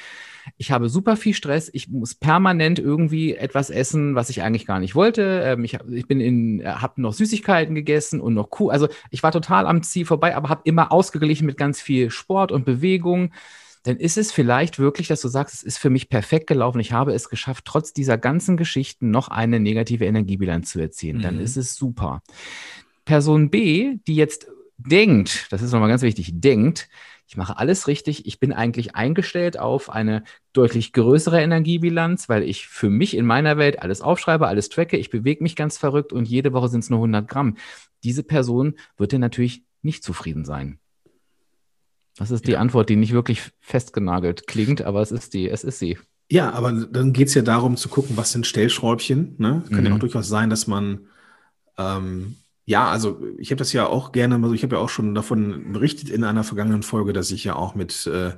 ich 0.57 0.71
habe 0.71 0.89
super 0.89 1.15
viel 1.15 1.33
Stress, 1.33 1.69
ich 1.73 1.89
muss 1.89 2.15
permanent 2.15 2.79
irgendwie 2.79 3.35
etwas 3.35 3.69
essen, 3.69 4.15
was 4.15 4.29
ich 4.29 4.41
eigentlich 4.41 4.65
gar 4.65 4.79
nicht 4.79 4.95
wollte. 4.95 5.41
Ähm, 5.45 5.63
ich, 5.63 5.77
ich 5.91 6.07
bin 6.07 6.19
in, 6.19 6.63
habe 6.65 7.01
noch 7.01 7.13
Süßigkeiten 7.13 7.75
gegessen 7.75 8.21
und 8.21 8.33
noch 8.33 8.49
Kuh. 8.49 8.69
Also 8.69 8.87
ich 9.09 9.23
war 9.23 9.31
total 9.31 9.65
am 9.65 9.83
Ziel 9.83 10.05
vorbei, 10.05 10.35
aber 10.35 10.49
habe 10.49 10.61
immer 10.65 10.91
ausgeglichen 10.91 11.45
mit 11.45 11.57
ganz 11.57 11.81
viel 11.81 12.09
Sport 12.09 12.51
und 12.51 12.65
Bewegung. 12.65 13.31
Dann 13.83 13.97
ist 13.97 14.17
es 14.17 14.31
vielleicht 14.31 14.77
wirklich, 14.77 15.07
dass 15.07 15.21
du 15.21 15.27
sagst, 15.27 15.55
es 15.55 15.63
ist 15.63 15.77
für 15.79 15.89
mich 15.89 16.09
perfekt 16.09 16.47
gelaufen. 16.47 16.79
Ich 16.79 16.91
habe 16.91 17.13
es 17.13 17.29
geschafft, 17.29 17.65
trotz 17.65 17.93
dieser 17.93 18.17
ganzen 18.17 18.55
Geschichten 18.55 19.09
noch 19.09 19.27
eine 19.27 19.59
negative 19.59 20.05
Energiebilanz 20.05 20.69
zu 20.71 20.79
erzielen. 20.79 21.17
Mhm. 21.17 21.21
Dann 21.21 21.39
ist 21.39 21.57
es 21.57 21.75
super. 21.75 22.21
Person 23.05 23.49
B, 23.49 23.97
die 24.07 24.15
jetzt 24.15 24.47
denkt, 24.77 25.47
das 25.51 25.61
ist 25.61 25.71
nochmal 25.71 25.89
ganz 25.89 26.01
wichtig, 26.01 26.31
denkt, 26.35 26.89
ich 27.31 27.37
mache 27.37 27.57
alles 27.57 27.87
richtig, 27.87 28.27
ich 28.27 28.41
bin 28.41 28.51
eigentlich 28.51 28.95
eingestellt 28.97 29.57
auf 29.57 29.89
eine 29.89 30.25
deutlich 30.51 30.91
größere 30.91 31.41
Energiebilanz, 31.41 32.27
weil 32.27 32.43
ich 32.43 32.67
für 32.67 32.89
mich 32.89 33.15
in 33.15 33.25
meiner 33.25 33.55
Welt 33.55 33.81
alles 33.81 34.01
aufschreibe, 34.01 34.49
alles 34.49 34.67
tracke, 34.67 34.97
ich 34.97 35.09
bewege 35.09 35.41
mich 35.41 35.55
ganz 35.55 35.77
verrückt 35.77 36.11
und 36.11 36.27
jede 36.27 36.51
Woche 36.51 36.67
sind 36.67 36.81
es 36.81 36.89
nur 36.89 36.99
100 36.99 37.29
Gramm. 37.29 37.55
Diese 38.03 38.23
Person 38.23 38.73
wird 38.97 39.13
dann 39.13 39.21
natürlich 39.21 39.63
nicht 39.81 40.03
zufrieden 40.03 40.43
sein. 40.43 40.79
Das 42.17 42.31
ist 42.31 42.47
die 42.47 42.51
ja. 42.51 42.59
Antwort, 42.59 42.89
die 42.89 42.97
nicht 42.97 43.13
wirklich 43.13 43.49
festgenagelt 43.61 44.45
klingt, 44.45 44.81
aber 44.81 45.01
es 45.01 45.13
ist 45.13 45.33
die, 45.33 45.49
es 45.49 45.63
ist 45.63 45.79
sie. 45.79 45.97
Ja, 46.29 46.51
aber 46.51 46.73
dann 46.73 47.13
geht 47.13 47.29
es 47.29 47.33
ja 47.33 47.43
darum 47.43 47.77
zu 47.77 47.87
gucken, 47.87 48.17
was 48.17 48.33
sind 48.33 48.45
Stellschräubchen. 48.45 49.35
Ne? 49.37 49.63
Kann 49.69 49.79
mhm. 49.79 49.85
ja 49.85 49.93
auch 49.95 49.99
durchaus 49.99 50.27
sein, 50.27 50.49
dass 50.49 50.67
man 50.67 51.07
ähm, 51.77 52.35
ja, 52.71 52.89
also 52.89 53.21
ich 53.37 53.51
habe 53.51 53.57
das 53.57 53.73
ja 53.73 53.85
auch 53.85 54.13
gerne, 54.13 54.35
also 54.35 54.53
ich 54.53 54.63
habe 54.63 54.77
ja 54.77 54.81
auch 54.81 54.87
schon 54.87 55.13
davon 55.13 55.73
berichtet 55.73 56.09
in 56.09 56.23
einer 56.23 56.45
vergangenen 56.45 56.83
Folge, 56.83 57.11
dass 57.11 57.29
ich 57.31 57.43
ja 57.43 57.57
auch 57.57 57.75
mit 57.75 58.07
äh, 58.07 58.31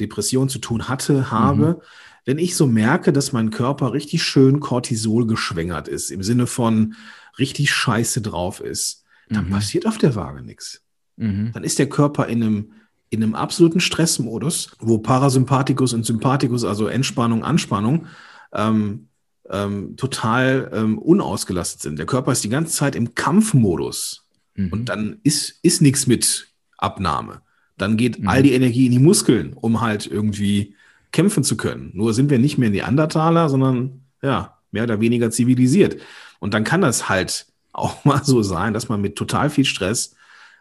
Depression 0.00 0.48
zu 0.48 0.58
tun 0.58 0.88
hatte, 0.88 1.30
habe. 1.30 1.66
Mhm. 1.66 1.82
Wenn 2.24 2.38
ich 2.38 2.56
so 2.56 2.66
merke, 2.66 3.12
dass 3.12 3.34
mein 3.34 3.50
Körper 3.50 3.92
richtig 3.92 4.22
schön 4.22 4.60
Cortisol 4.60 5.26
geschwängert 5.26 5.88
ist, 5.88 6.10
im 6.10 6.22
Sinne 6.22 6.46
von 6.46 6.94
richtig 7.38 7.70
scheiße 7.70 8.22
drauf 8.22 8.60
ist, 8.60 9.04
dann 9.28 9.48
mhm. 9.48 9.50
passiert 9.50 9.86
auf 9.86 9.98
der 9.98 10.14
Waage 10.14 10.42
nichts. 10.42 10.82
Mhm. 11.16 11.50
Dann 11.52 11.62
ist 11.62 11.78
der 11.78 11.90
Körper 11.90 12.28
in 12.28 12.42
einem, 12.42 12.72
in 13.10 13.22
einem 13.22 13.34
absoluten 13.34 13.80
Stressmodus, 13.80 14.74
wo 14.80 14.98
Parasympathikus 14.98 15.92
und 15.92 16.06
Sympathikus, 16.06 16.64
also 16.64 16.86
Entspannung, 16.86 17.44
Anspannung, 17.44 18.06
ähm, 18.54 19.08
ähm, 19.50 19.96
total 19.96 20.70
ähm, 20.72 20.98
unausgelastet 20.98 21.82
sind. 21.82 21.98
Der 21.98 22.06
Körper 22.06 22.32
ist 22.32 22.44
die 22.44 22.48
ganze 22.48 22.72
Zeit 22.72 22.96
im 22.96 23.14
Kampfmodus 23.14 24.26
mhm. 24.54 24.72
und 24.72 24.88
dann 24.88 25.18
ist, 25.22 25.58
ist 25.62 25.82
nichts 25.82 26.06
mit 26.06 26.48
Abnahme. 26.78 27.42
Dann 27.78 27.96
geht 27.96 28.20
mhm. 28.20 28.28
all 28.28 28.42
die 28.42 28.52
Energie 28.52 28.86
in 28.86 28.92
die 28.92 28.98
Muskeln, 28.98 29.52
um 29.52 29.80
halt 29.80 30.06
irgendwie 30.06 30.74
kämpfen 31.12 31.44
zu 31.44 31.56
können. 31.56 31.90
Nur 31.94 32.14
sind 32.14 32.30
wir 32.30 32.38
nicht 32.38 32.58
mehr 32.58 32.70
Neandertaler, 32.70 33.48
sondern 33.48 34.02
ja, 34.22 34.58
mehr 34.70 34.84
oder 34.84 35.00
weniger 35.00 35.30
zivilisiert. 35.30 35.96
Und 36.38 36.54
dann 36.54 36.64
kann 36.64 36.80
das 36.80 37.08
halt 37.08 37.46
auch 37.72 38.04
mal 38.04 38.24
so 38.24 38.42
sein, 38.42 38.72
dass 38.72 38.88
man 38.88 39.00
mit 39.00 39.16
total 39.16 39.50
viel 39.50 39.64
Stress 39.64 40.14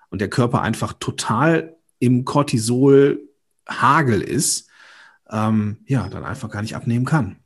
und 0.09 0.19
der 0.21 0.29
Körper 0.29 0.61
einfach 0.61 0.93
total 0.93 1.75
im 1.99 2.25
Cortisol-Hagel 2.25 4.21
ist, 4.21 4.69
ähm, 5.29 5.77
ja, 5.87 6.09
dann 6.09 6.25
einfach 6.25 6.49
gar 6.49 6.61
nicht 6.61 6.75
abnehmen 6.75 7.05
kann. 7.05 7.37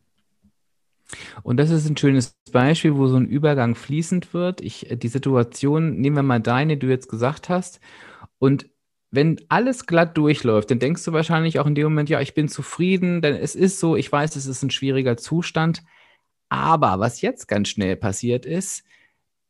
Und 1.44 1.58
das 1.58 1.70
ist 1.70 1.90
ein 1.90 1.98
schönes 1.98 2.36
Beispiel, 2.52 2.96
wo 2.96 3.08
so 3.08 3.18
ein 3.18 3.28
Übergang 3.28 3.76
fließend 3.76 4.34
wird. 4.34 4.62
Ich, 4.62 4.90
äh, 4.92 4.96
die 4.98 5.08
Situation, 5.08 5.98
nehmen 5.98 6.16
wir 6.16 6.24
mal 6.24 6.40
deine, 6.40 6.78
die 6.78 6.88
du 6.88 6.92
jetzt 6.92 7.10
gesagt 7.10 7.50
hast. 7.50 7.80
Und 8.40 8.70
wenn 9.12 9.42
alles 9.50 9.86
glatt 9.88 10.18
durchläuft, 10.18 10.70
dann 10.72 10.80
denkst 10.80 11.04
du 11.06 11.14
wahrscheinlich 11.14 11.60
auch 11.60 11.66
in 11.66 11.76
dem 11.76 11.86
Moment, 11.86 12.10
ja, 12.10 12.22
ich 12.22 12.36
bin 12.36 12.48
zufrieden, 12.48 13.22
denn 13.22 13.36
es 13.36 13.56
ist 13.56 13.80
so, 13.80 13.96
ich 13.96 14.12
weiß, 14.12 14.36
es 14.36 14.46
ist 14.46 14.62
ein 14.64 14.70
schwieriger 14.72 15.18
Zustand. 15.18 15.84
Aber 16.50 17.00
was 17.00 17.22
jetzt 17.22 17.48
ganz 17.48 17.70
schnell 17.70 17.96
passiert 17.96 18.46
ist, 18.46 18.84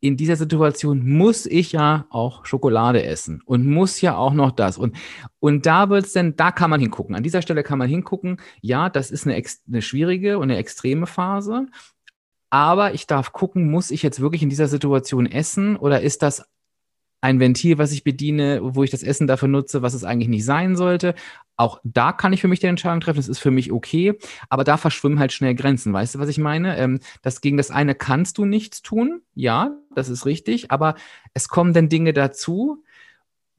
in 0.02 0.16
dieser 0.16 0.36
Situation 0.36 1.08
muss 1.08 1.46
ich 1.46 1.74
ja 1.74 2.06
auch 2.10 2.46
Schokolade 2.46 3.04
essen 3.04 3.42
und 3.46 3.68
muss 3.68 4.00
ja 4.02 4.16
auch 4.16 4.34
noch 4.34 4.52
das. 4.52 4.78
Und, 4.78 4.96
und 5.40 5.66
da 5.66 5.90
wird 5.90 6.06
es 6.06 6.14
denn, 6.14 6.36
da 6.36 6.52
kann 6.52 6.70
man 6.70 6.80
hingucken. 6.80 7.16
An 7.16 7.24
dieser 7.24 7.42
Stelle 7.42 7.64
kann 7.64 7.80
man 7.80 7.90
hingucken, 7.90 8.38
ja, 8.62 8.90
das 8.90 9.12
ist 9.12 9.28
eine, 9.28 9.42
eine 9.68 9.82
schwierige 9.82 10.38
und 10.38 10.44
eine 10.44 10.58
extreme 10.58 11.06
Phase. 11.06 11.68
Aber 12.50 12.94
ich 12.94 13.08
darf 13.08 13.34
gucken, 13.34 13.70
muss 13.70 13.92
ich 13.92 14.02
jetzt 14.02 14.22
wirklich 14.22 14.42
in 14.42 14.50
dieser 14.50 14.68
Situation 14.68 15.26
essen 15.26 15.76
oder 15.76 16.02
ist 16.02 16.24
das 16.24 16.46
ein 17.22 17.40
Ventil, 17.40 17.78
was 17.78 17.92
ich 17.92 18.04
bediene, 18.04 18.60
wo 18.62 18.84
ich 18.84 18.92
das 18.92 19.04
Essen 19.04 19.28
dafür 19.28 19.48
nutze, 19.48 19.82
was 19.82 19.94
es 19.94 20.04
eigentlich 20.04 20.30
nicht 20.30 20.46
sein 20.46 20.76
sollte. 20.76 21.16
Auch 21.58 21.82
da 21.84 22.14
kann 22.14 22.32
ich 22.32 22.42
für 22.42 22.48
mich 22.48 22.62
die 22.62 22.68
Entscheidung 22.68 23.02
treffen, 23.02 23.18
das 23.18 23.28
ist 23.28 23.40
für 23.40 23.52
mich 23.52 23.72
okay, 23.72 24.18
aber 24.50 24.64
da 24.64 24.78
verschwimmen 24.78 25.20
halt 25.20 25.34
schnell 25.34 25.56
Grenzen. 25.56 25.92
Weißt 25.92 26.16
du, 26.16 26.20
was 26.20 26.30
ich 26.30 26.38
meine? 26.38 26.78
Ähm, 26.78 27.00
das 27.22 27.42
gegen 27.42 27.58
das 27.58 27.72
eine 27.72 27.96
kannst 27.96 28.38
du 28.38 28.46
nichts 28.46 28.82
tun, 28.82 29.22
ja, 29.34 29.76
das 29.94 30.08
ist 30.08 30.26
richtig, 30.26 30.72
aber 30.72 30.96
es 31.34 31.50
kommen 31.50 31.74
dann 31.74 31.90
Dinge 31.90 32.14
dazu, 32.14 32.84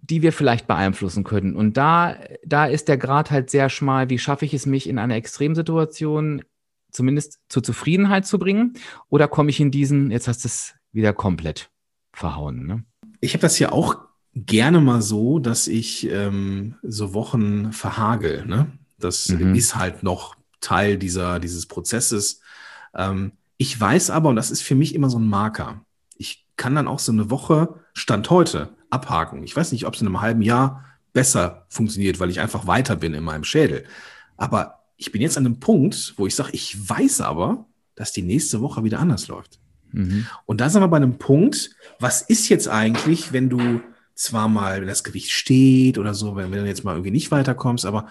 die 0.02 0.23
wir 0.23 0.33
vielleicht 0.33 0.67
beeinflussen 0.67 1.25
können. 1.25 1.55
Und 1.55 1.76
da, 1.76 2.17
da 2.45 2.64
ist 2.64 2.88
der 2.88 2.97
Grad 2.97 3.31
halt 3.31 3.50
sehr 3.50 3.69
schmal, 3.69 4.09
wie 4.09 4.19
schaffe 4.19 4.47
ich 4.47 4.55
es, 4.55 4.64
mich 4.64 4.88
in 4.88 4.99
einer 4.99 5.17
Extremsituation 5.17 6.43
zumindest 6.90 7.38
zur 7.49 7.62
Zufriedenheit 7.62 8.26
zu 8.26 8.38
bringen? 8.38 8.73
Oder 9.11 9.29
komme 9.29 9.50
ich 9.50 9.61
in 9.61 9.71
diesen, 9.71 10.11
jetzt 10.11 10.26
hast 10.26 10.45
du 10.45 10.49
es 10.49 10.75
wieder 10.93 11.12
komplett 11.12 11.71
verhauen, 12.12 12.67
ne? 12.67 12.85
Ich 13.21 13.35
habe 13.35 13.43
das 13.43 13.59
ja 13.59 13.73
auch 13.73 13.99
gerne 14.35 14.81
mal 14.81 15.03
so, 15.03 15.39
dass 15.39 15.67
ich 15.67 16.09
ähm, 16.09 16.77
so 16.83 17.15
Wochen 17.15 17.73
verhagel. 17.73 18.47
Ne? 18.47 18.71
Das 18.99 19.29
mhm. 19.29 19.55
ist 19.55 19.77
halt 19.77 20.03
noch 20.03 20.37
Teil 20.61 20.99
dieser, 20.99 21.41
dieses 21.41 21.67
Prozesses. 21.67 22.41
Ähm, 22.95 23.33
ich 23.57 23.79
weiß 23.79 24.11
aber, 24.11 24.31
und 24.31 24.37
das 24.37 24.50
ist 24.50 24.62
für 24.62 24.75
mich 24.75 24.95
immer 24.95 25.11
so 25.11 25.19
ein 25.19 25.29
Marker, 25.29 25.85
ich 26.17 26.47
kann 26.57 26.75
dann 26.75 26.89
auch 26.89 26.99
so 26.99 27.12
eine 27.12 27.31
Woche 27.31 27.75
Stand 27.93 28.31
heute 28.31 28.71
abhaken. 28.91 29.43
Ich 29.43 29.57
weiß 29.57 29.73
nicht, 29.73 29.87
ob 29.87 29.95
es 29.95 30.00
in 30.00 30.07
einem 30.07 30.21
halben 30.21 30.43
Jahr 30.43 30.85
besser 31.12 31.67
funktioniert, 31.69 32.21
weil 32.21 32.31
ich 32.31 32.41
einfach 32.41 32.67
weiter 32.67 32.97
bin 32.97 33.15
in 33.15 33.25
meinem 33.25 33.45
Schädel. 33.45 33.85
Aber 34.37 34.81
ich 34.97 35.12
bin 35.12 35.23
jetzt 35.23 35.37
an 35.37 35.47
einem 35.47 35.61
Punkt, 35.61 36.15
wo 36.17 36.27
ich 36.27 36.35
sage, 36.35 36.50
ich 36.53 36.89
weiß 36.89 37.23
aber, 37.23 37.67
dass 37.95 38.12
die 38.12 38.23
nächste 38.23 38.61
Woche 38.61 38.85
wieder 38.85 39.00
anders 39.00 39.29
läuft. 39.29 39.59
Mhm. 39.93 40.27
Und 40.47 40.61
da 40.61 40.69
sind 40.69 40.83
wir 40.83 40.89
bei 40.89 40.97
einem 40.97 41.19
Punkt, 41.19 41.71
was 41.99 42.23
ist 42.23 42.49
jetzt 42.49 42.69
eigentlich, 42.69 43.33
wenn 43.33 43.49
du 43.49 43.81
zwar 44.15 44.49
mal, 44.49 44.81
wenn 44.81 44.89
das 44.89 45.05
Gewicht 45.05 45.31
steht 45.31 45.99
oder 45.99 46.15
so, 46.15 46.37
wenn, 46.37 46.51
wenn 46.51 46.63
du 46.63 46.69
jetzt 46.69 46.85
mal 46.85 46.93
irgendwie 46.93 47.11
nicht 47.11 47.31
weiterkommst, 47.31 47.87
aber 47.87 48.11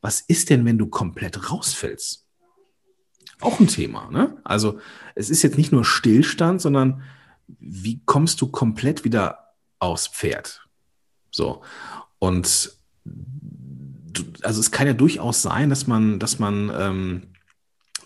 was 0.00 0.20
ist 0.20 0.50
denn, 0.50 0.64
wenn 0.64 0.78
du 0.78 0.86
komplett 0.86 1.50
rausfällst? 1.50 2.26
Auch 3.40 3.60
ein 3.60 3.68
Thema, 3.68 4.10
ne? 4.10 4.36
Also 4.44 4.80
es 5.14 5.30
ist 5.30 5.42
jetzt 5.42 5.56
nicht 5.56 5.72
nur 5.72 5.84
Stillstand, 5.84 6.60
sondern 6.60 7.02
wie 7.58 8.00
kommst 8.04 8.40
du 8.40 8.48
komplett 8.48 9.04
wieder 9.04 9.54
aufs 9.78 10.08
Pferd? 10.08 10.66
So. 11.30 11.62
Und 12.18 12.72
also 14.42 14.60
es 14.60 14.70
kann 14.70 14.86
ja 14.86 14.92
durchaus 14.92 15.42
sein, 15.42 15.70
dass 15.70 15.86
man, 15.86 16.18
dass 16.18 16.38
man 16.38 16.70
ähm, 16.74 17.22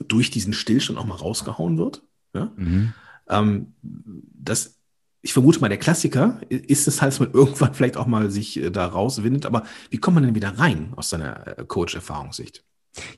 durch 0.06 0.30
diesen 0.30 0.52
Stillstand 0.52 0.98
auch 0.98 1.06
mal 1.06 1.16
rausgehauen 1.16 1.78
wird. 1.78 2.02
Ja? 2.34 2.52
Mhm. 2.56 2.92
Ähm, 3.28 3.74
das, 3.82 4.78
ich 5.22 5.32
vermute 5.32 5.60
mal, 5.60 5.68
der 5.68 5.78
Klassiker 5.78 6.40
ist 6.48 6.86
es 6.88 7.00
halt, 7.00 7.12
dass 7.12 7.20
man 7.20 7.30
irgendwann 7.34 7.74
vielleicht 7.74 7.96
auch 7.96 8.06
mal 8.06 8.30
sich 8.30 8.58
äh, 8.60 8.70
da 8.70 8.86
rauswindet. 8.86 9.46
Aber 9.46 9.64
wie 9.90 9.98
kommt 9.98 10.16
man 10.16 10.24
denn 10.24 10.34
wieder 10.34 10.58
rein 10.58 10.92
aus 10.96 11.10
seiner 11.10 11.58
äh, 11.58 11.64
Coach-Erfahrungssicht? 11.64 12.64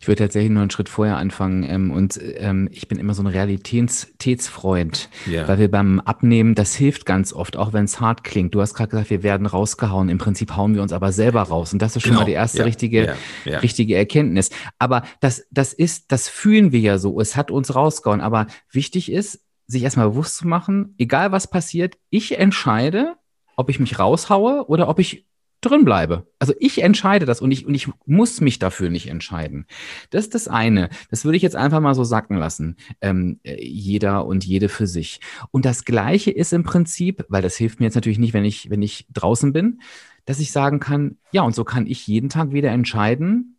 Ich 0.01 0.09
würde 0.09 0.25
tatsächlich 0.25 0.51
nur 0.51 0.63
einen 0.63 0.71
Schritt 0.71 0.89
vorher 0.89 1.19
anfangen 1.19 1.63
ähm, 1.63 1.91
und 1.91 2.19
ähm, 2.23 2.69
ich 2.73 2.89
bin 2.89 2.99
immer 2.99 3.13
so 3.13 3.23
ein 3.23 3.27
Realitätsfreund, 3.27 5.11
yeah. 5.27 5.47
weil 5.47 5.59
wir 5.59 5.71
beim 5.71 6.01
Abnehmen, 6.01 6.55
das 6.55 6.75
hilft 6.75 7.05
ganz 7.05 7.33
oft, 7.33 7.57
auch 7.57 7.73
wenn 7.75 7.85
es 7.85 8.01
hart 8.01 8.25
klingt. 8.25 8.55
Du 8.55 8.63
hast 8.63 8.75
gerade 8.75 8.91
gesagt, 8.91 9.11
wir 9.11 9.23
werden 9.23 9.47
rausgehauen. 9.47 10.09
Im 10.09 10.19
Prinzip 10.19 10.57
hauen 10.57 10.75
wir 10.75 10.83
uns 10.83 10.93
aber 10.93 11.13
selber 11.13 11.43
raus 11.43 11.75
und 11.75 11.83
das 11.83 11.95
ist 11.95 12.03
schon 12.03 12.13
genau. 12.13 12.21
mal 12.23 12.27
die 12.27 12.33
erste 12.33 12.59
ja. 12.59 12.65
richtige. 12.65 13.17
Ja. 13.45 13.59
richtige 13.59 13.97
Erkenntnis. 13.97 14.51
Aber 14.79 15.03
das, 15.21 15.47
das 15.51 15.75
ist, 15.75 16.11
das 16.11 16.29
fühlen 16.29 16.73
wir 16.73 16.81
ja 16.81 16.99
so. 16.99 17.21
Es 17.21 17.37
hat 17.37 17.51
uns 17.51 17.75
rausgehauen. 17.75 18.21
Aber 18.21 18.47
wichtig 18.71 19.13
ist, 19.13 19.46
sich 19.67 19.83
erstmal 19.83 20.11
bewusst 20.11 20.37
zu 20.37 20.47
machen, 20.47 20.95
egal 20.99 21.33
was 21.33 21.49
passiert, 21.49 21.97
ich 22.11 22.39
entscheide, 22.39 23.17
ob 23.57 23.71
ich 23.71 23.81
mich 23.81 23.99
raushaue 23.99 24.69
oder 24.69 24.89
ob 24.89 24.99
ich 24.99 25.27
drin 25.61 25.85
bleibe. 25.85 26.27
Also 26.39 26.53
ich 26.59 26.83
entscheide 26.83 27.27
das 27.27 27.41
und 27.41 27.51
ich, 27.51 27.67
und 27.67 27.75
ich 27.75 27.89
muss 28.05 28.41
mich 28.41 28.59
dafür 28.59 28.91
nicht 28.91 29.09
entscheiden. 29.09 29.67
Das 30.11 30.25
ist 30.25 30.35
das 30.35 30.49
eine. 30.49 30.91
Das 31.11 31.25
würde 31.25 31.37
ich 31.37 31.43
jetzt 31.43 31.57
einfach 31.57 31.81
mal 31.81 31.95
so 31.95 32.05
sacken 32.05 32.37
lassen. 32.37 32.77
Ähm, 33.01 33.41
jeder 33.43 34.27
und 34.27 34.45
jede 34.45 34.69
für 34.69 34.87
sich. 34.87 35.21
Und 35.51 35.65
das 35.65 35.85
Gleiche 35.85 36.31
ist 36.31 36.53
im 36.53 36.63
Prinzip, 36.63 37.25
weil 37.29 37.43
das 37.43 37.57
hilft 37.57 37.81
mir 37.81 37.87
jetzt 37.87 37.95
natürlich 37.95 38.19
nicht, 38.19 38.35
wenn 38.35 38.45
ich, 38.45 38.71
wenn 38.71 38.83
ich 38.83 39.07
draußen 39.13 39.53
bin, 39.53 39.81
dass 40.25 40.41
ich 40.41 40.53
sagen 40.53 40.81
kann, 40.81 41.17
ja, 41.33 41.43
und 41.43 41.55
so 41.55 41.65
kann 41.65 41.87
ich 41.87 42.07
jeden 42.07 42.29
Tag 42.29 42.53
wieder 42.53 42.71
entscheiden, 42.71 43.59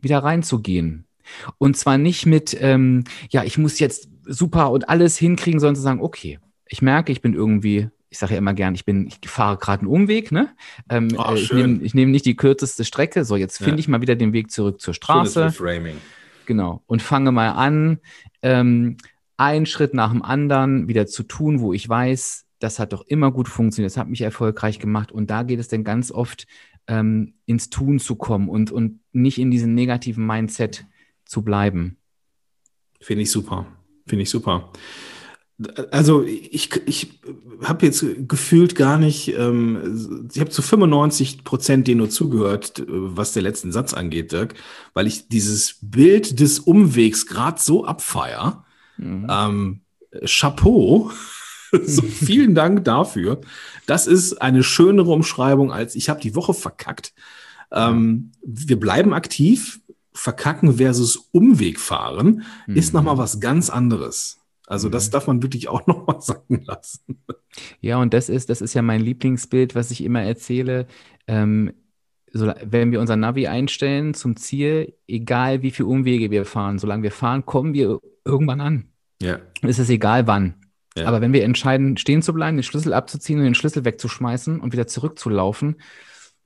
wieder 0.00 0.18
reinzugehen. 0.18 1.06
Und 1.58 1.76
zwar 1.76 1.98
nicht 1.98 2.26
mit, 2.26 2.56
ähm, 2.60 3.04
ja, 3.30 3.44
ich 3.44 3.58
muss 3.58 3.78
jetzt 3.78 4.08
super 4.28 4.70
und 4.70 4.88
alles 4.88 5.16
hinkriegen, 5.16 5.58
sondern 5.58 5.76
zu 5.76 5.82
sagen, 5.82 6.00
okay, 6.00 6.38
ich 6.68 6.82
merke, 6.82 7.10
ich 7.10 7.20
bin 7.20 7.34
irgendwie, 7.34 7.88
ich 8.10 8.18
sage 8.18 8.34
ja 8.34 8.38
immer 8.38 8.54
gern, 8.54 8.74
ich 8.74 8.84
bin, 8.84 9.06
ich 9.06 9.28
fahre 9.28 9.56
gerade 9.56 9.80
einen 9.80 9.88
Umweg, 9.90 10.30
ne? 10.30 10.54
Ähm, 10.88 11.08
oh, 11.16 11.32
ich 11.34 11.52
nehme 11.52 11.80
nehm 11.92 12.10
nicht 12.10 12.26
die 12.26 12.36
kürzeste 12.36 12.84
Strecke, 12.84 13.24
so 13.24 13.36
jetzt 13.36 13.58
finde 13.58 13.72
ja. 13.72 13.78
ich 13.78 13.88
mal 13.88 14.00
wieder 14.00 14.16
den 14.16 14.32
Weg 14.32 14.50
zurück 14.50 14.80
zur 14.80 14.94
Straße. 14.94 15.40
Genau. 16.46 16.82
Und 16.86 17.02
fange 17.02 17.32
mal 17.32 17.50
an, 17.50 17.98
ähm, 18.42 18.96
einen 19.36 19.66
Schritt 19.66 19.94
nach 19.94 20.10
dem 20.10 20.22
anderen 20.22 20.88
wieder 20.88 21.06
zu 21.06 21.22
tun, 21.22 21.60
wo 21.60 21.72
ich 21.72 21.88
weiß, 21.88 22.46
das 22.58 22.78
hat 22.78 22.92
doch 22.92 23.06
immer 23.06 23.30
gut 23.30 23.48
funktioniert, 23.48 23.92
das 23.92 23.96
hat 23.96 24.08
mich 24.08 24.22
erfolgreich 24.22 24.78
gemacht. 24.78 25.12
Und 25.12 25.30
da 25.30 25.42
geht 25.42 25.60
es 25.60 25.68
dann 25.68 25.84
ganz 25.84 26.10
oft 26.10 26.46
ähm, 26.88 27.34
ins 27.46 27.70
Tun 27.70 27.98
zu 27.98 28.16
kommen 28.16 28.48
und, 28.48 28.72
und 28.72 29.00
nicht 29.12 29.38
in 29.38 29.50
diesem 29.50 29.74
negativen 29.74 30.26
Mindset 30.26 30.86
zu 31.24 31.42
bleiben. 31.42 31.98
Finde 33.00 33.22
ich 33.22 33.30
super. 33.30 33.66
Finde 34.08 34.22
ich 34.22 34.30
super. 34.30 34.70
Also 35.90 36.22
ich, 36.22 36.70
ich 36.86 37.20
habe 37.64 37.86
jetzt 37.86 38.04
gefühlt 38.28 38.76
gar 38.76 38.96
nicht, 38.96 39.34
ähm, 39.36 40.28
ich 40.32 40.40
habe 40.40 40.50
zu 40.50 40.62
95 40.62 41.42
Prozent 41.42 41.88
dir 41.88 41.96
nur 41.96 42.10
zugehört, 42.10 42.84
was 42.86 43.32
der 43.32 43.42
letzten 43.42 43.72
Satz 43.72 43.92
angeht, 43.92 44.30
Dirk, 44.30 44.54
weil 44.94 45.08
ich 45.08 45.28
dieses 45.28 45.78
Bild 45.82 46.38
des 46.38 46.60
Umwegs 46.60 47.26
gerade 47.26 47.60
so 47.60 47.84
abfeier. 47.84 48.64
Mhm. 48.98 49.26
Ähm, 49.28 49.80
Chapeau. 50.24 51.10
so, 51.84 52.02
vielen 52.02 52.54
Dank 52.54 52.84
dafür. 52.84 53.40
Das 53.86 54.06
ist 54.06 54.40
eine 54.40 54.62
schönere 54.62 55.10
Umschreibung 55.10 55.72
als 55.72 55.94
ich 55.94 56.08
habe 56.08 56.20
die 56.20 56.34
Woche 56.34 56.54
verkackt. 56.54 57.12
Ähm, 57.72 58.32
wir 58.44 58.78
bleiben 58.78 59.12
aktiv. 59.12 59.80
Verkacken 60.18 60.78
versus 60.78 61.28
Umweg 61.30 61.78
fahren 61.78 62.42
mhm. 62.66 62.74
ist 62.74 62.92
nochmal 62.92 63.18
was 63.18 63.38
ganz 63.38 63.70
anderes. 63.70 64.40
Also 64.66 64.88
das 64.88 65.06
mhm. 65.06 65.10
darf 65.12 65.26
man 65.28 65.42
wirklich 65.44 65.68
auch 65.68 65.86
noch 65.86 66.08
mal 66.08 66.20
sagen 66.20 66.64
lassen. 66.64 67.22
Ja, 67.80 67.98
und 67.98 68.12
das 68.12 68.28
ist, 68.28 68.50
das 68.50 68.60
ist 68.60 68.74
ja 68.74 68.82
mein 68.82 69.00
Lieblingsbild, 69.00 69.76
was 69.76 69.92
ich 69.92 70.02
immer 70.02 70.22
erzähle. 70.22 70.88
Ähm, 71.28 71.72
so, 72.32 72.52
wenn 72.64 72.90
wir 72.90 73.00
unser 73.00 73.14
Navi 73.14 73.46
einstellen 73.46 74.12
zum 74.12 74.34
Ziel, 74.34 74.94
egal 75.06 75.62
wie 75.62 75.70
viele 75.70 75.86
Umwege 75.86 76.32
wir 76.32 76.44
fahren, 76.44 76.80
solange 76.80 77.04
wir 77.04 77.12
fahren, 77.12 77.46
kommen 77.46 77.72
wir 77.72 78.00
irgendwann 78.24 78.60
an. 78.60 78.88
Ja. 79.22 79.38
Es 79.62 79.78
ist 79.78 79.88
egal 79.88 80.26
wann. 80.26 80.54
Ja. 80.96 81.06
Aber 81.06 81.20
wenn 81.20 81.32
wir 81.32 81.44
entscheiden, 81.44 81.96
stehen 81.96 82.22
zu 82.22 82.34
bleiben, 82.34 82.56
den 82.56 82.64
Schlüssel 82.64 82.92
abzuziehen 82.92 83.38
und 83.38 83.44
den 83.44 83.54
Schlüssel 83.54 83.84
wegzuschmeißen 83.84 84.58
und 84.58 84.72
wieder 84.72 84.88
zurückzulaufen, 84.88 85.76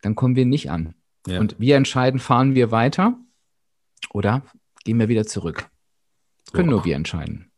dann 0.03 0.15
kommen 0.15 0.37
wir 0.37 0.45
nicht 0.45 0.71
an. 0.71 0.95
Ja. 1.27 1.41
Und 1.41 1.59
wir 1.59 1.77
entscheiden, 1.77 2.21
fahren 2.21 2.55
wir 2.55 2.71
weiter 2.71 3.17
oder 4.11 4.43
gehen 4.85 4.99
wir 4.99 5.09
wieder 5.09 5.27
zurück. 5.27 5.69
Das 6.45 6.53
können 6.53 6.69
oh. 6.69 6.73
nur 6.73 6.85
wir 6.85 6.97
entscheiden. 6.97 7.51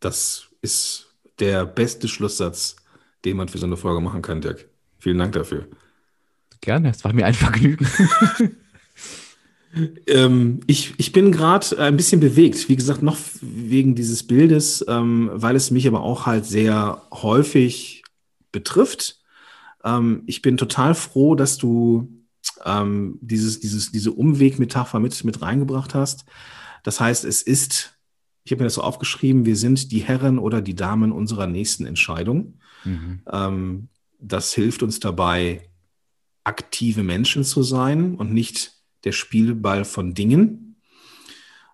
Das 0.00 0.48
ist 0.62 1.14
der 1.38 1.66
beste 1.66 2.08
Schlusssatz, 2.08 2.76
den 3.24 3.36
man 3.36 3.48
für 3.48 3.58
so 3.58 3.66
eine 3.66 3.76
Folge 3.76 4.00
machen 4.00 4.22
kann, 4.22 4.40
Dirk. 4.40 4.68
Vielen 4.98 5.18
Dank 5.18 5.32
dafür. 5.32 5.68
Gerne, 6.60 6.90
es 6.90 7.04
war 7.04 7.12
mir 7.12 7.24
ein 7.24 7.34
Vergnügen. 7.34 7.86
ähm, 10.06 10.60
ich, 10.66 10.94
ich 10.98 11.12
bin 11.12 11.32
gerade 11.32 11.78
ein 11.78 11.96
bisschen 11.96 12.20
bewegt, 12.20 12.68
wie 12.68 12.76
gesagt, 12.76 13.02
noch 13.02 13.16
wegen 13.40 13.94
dieses 13.94 14.26
Bildes, 14.26 14.84
ähm, 14.88 15.30
weil 15.32 15.56
es 15.56 15.70
mich 15.70 15.86
aber 15.86 16.02
auch 16.02 16.26
halt 16.26 16.44
sehr 16.44 17.02
häufig 17.12 18.02
betrifft. 18.52 19.20
Ähm, 19.84 20.22
ich 20.26 20.42
bin 20.42 20.58
total 20.58 20.94
froh, 20.94 21.34
dass 21.34 21.56
du 21.56 22.19
ähm, 22.64 23.18
dieses, 23.20 23.60
dieses, 23.60 23.92
diese 23.92 24.12
Umwegmetapher 24.12 25.00
mit, 25.00 25.22
mit 25.24 25.42
reingebracht 25.42 25.94
hast. 25.94 26.24
Das 26.82 27.00
heißt, 27.00 27.24
es 27.24 27.42
ist 27.42 28.00
ich 28.44 28.52
habe 28.52 28.62
mir 28.62 28.66
das 28.66 28.74
so 28.74 28.82
aufgeschrieben, 28.82 29.44
wir 29.44 29.56
sind 29.56 29.92
die 29.92 30.00
Herren 30.00 30.38
oder 30.38 30.62
die 30.62 30.74
Damen 30.74 31.12
unserer 31.12 31.46
nächsten 31.46 31.86
Entscheidung. 31.86 32.58
Mhm. 32.84 33.22
Ähm, 33.30 33.88
das 34.18 34.52
hilft 34.52 34.82
uns 34.82 35.00
dabei, 35.00 35.68
aktive 36.44 37.02
Menschen 37.02 37.44
zu 37.44 37.62
sein 37.62 38.14
und 38.14 38.32
nicht 38.32 38.82
der 39.04 39.12
Spielball 39.12 39.84
von 39.84 40.14
Dingen. 40.14 40.80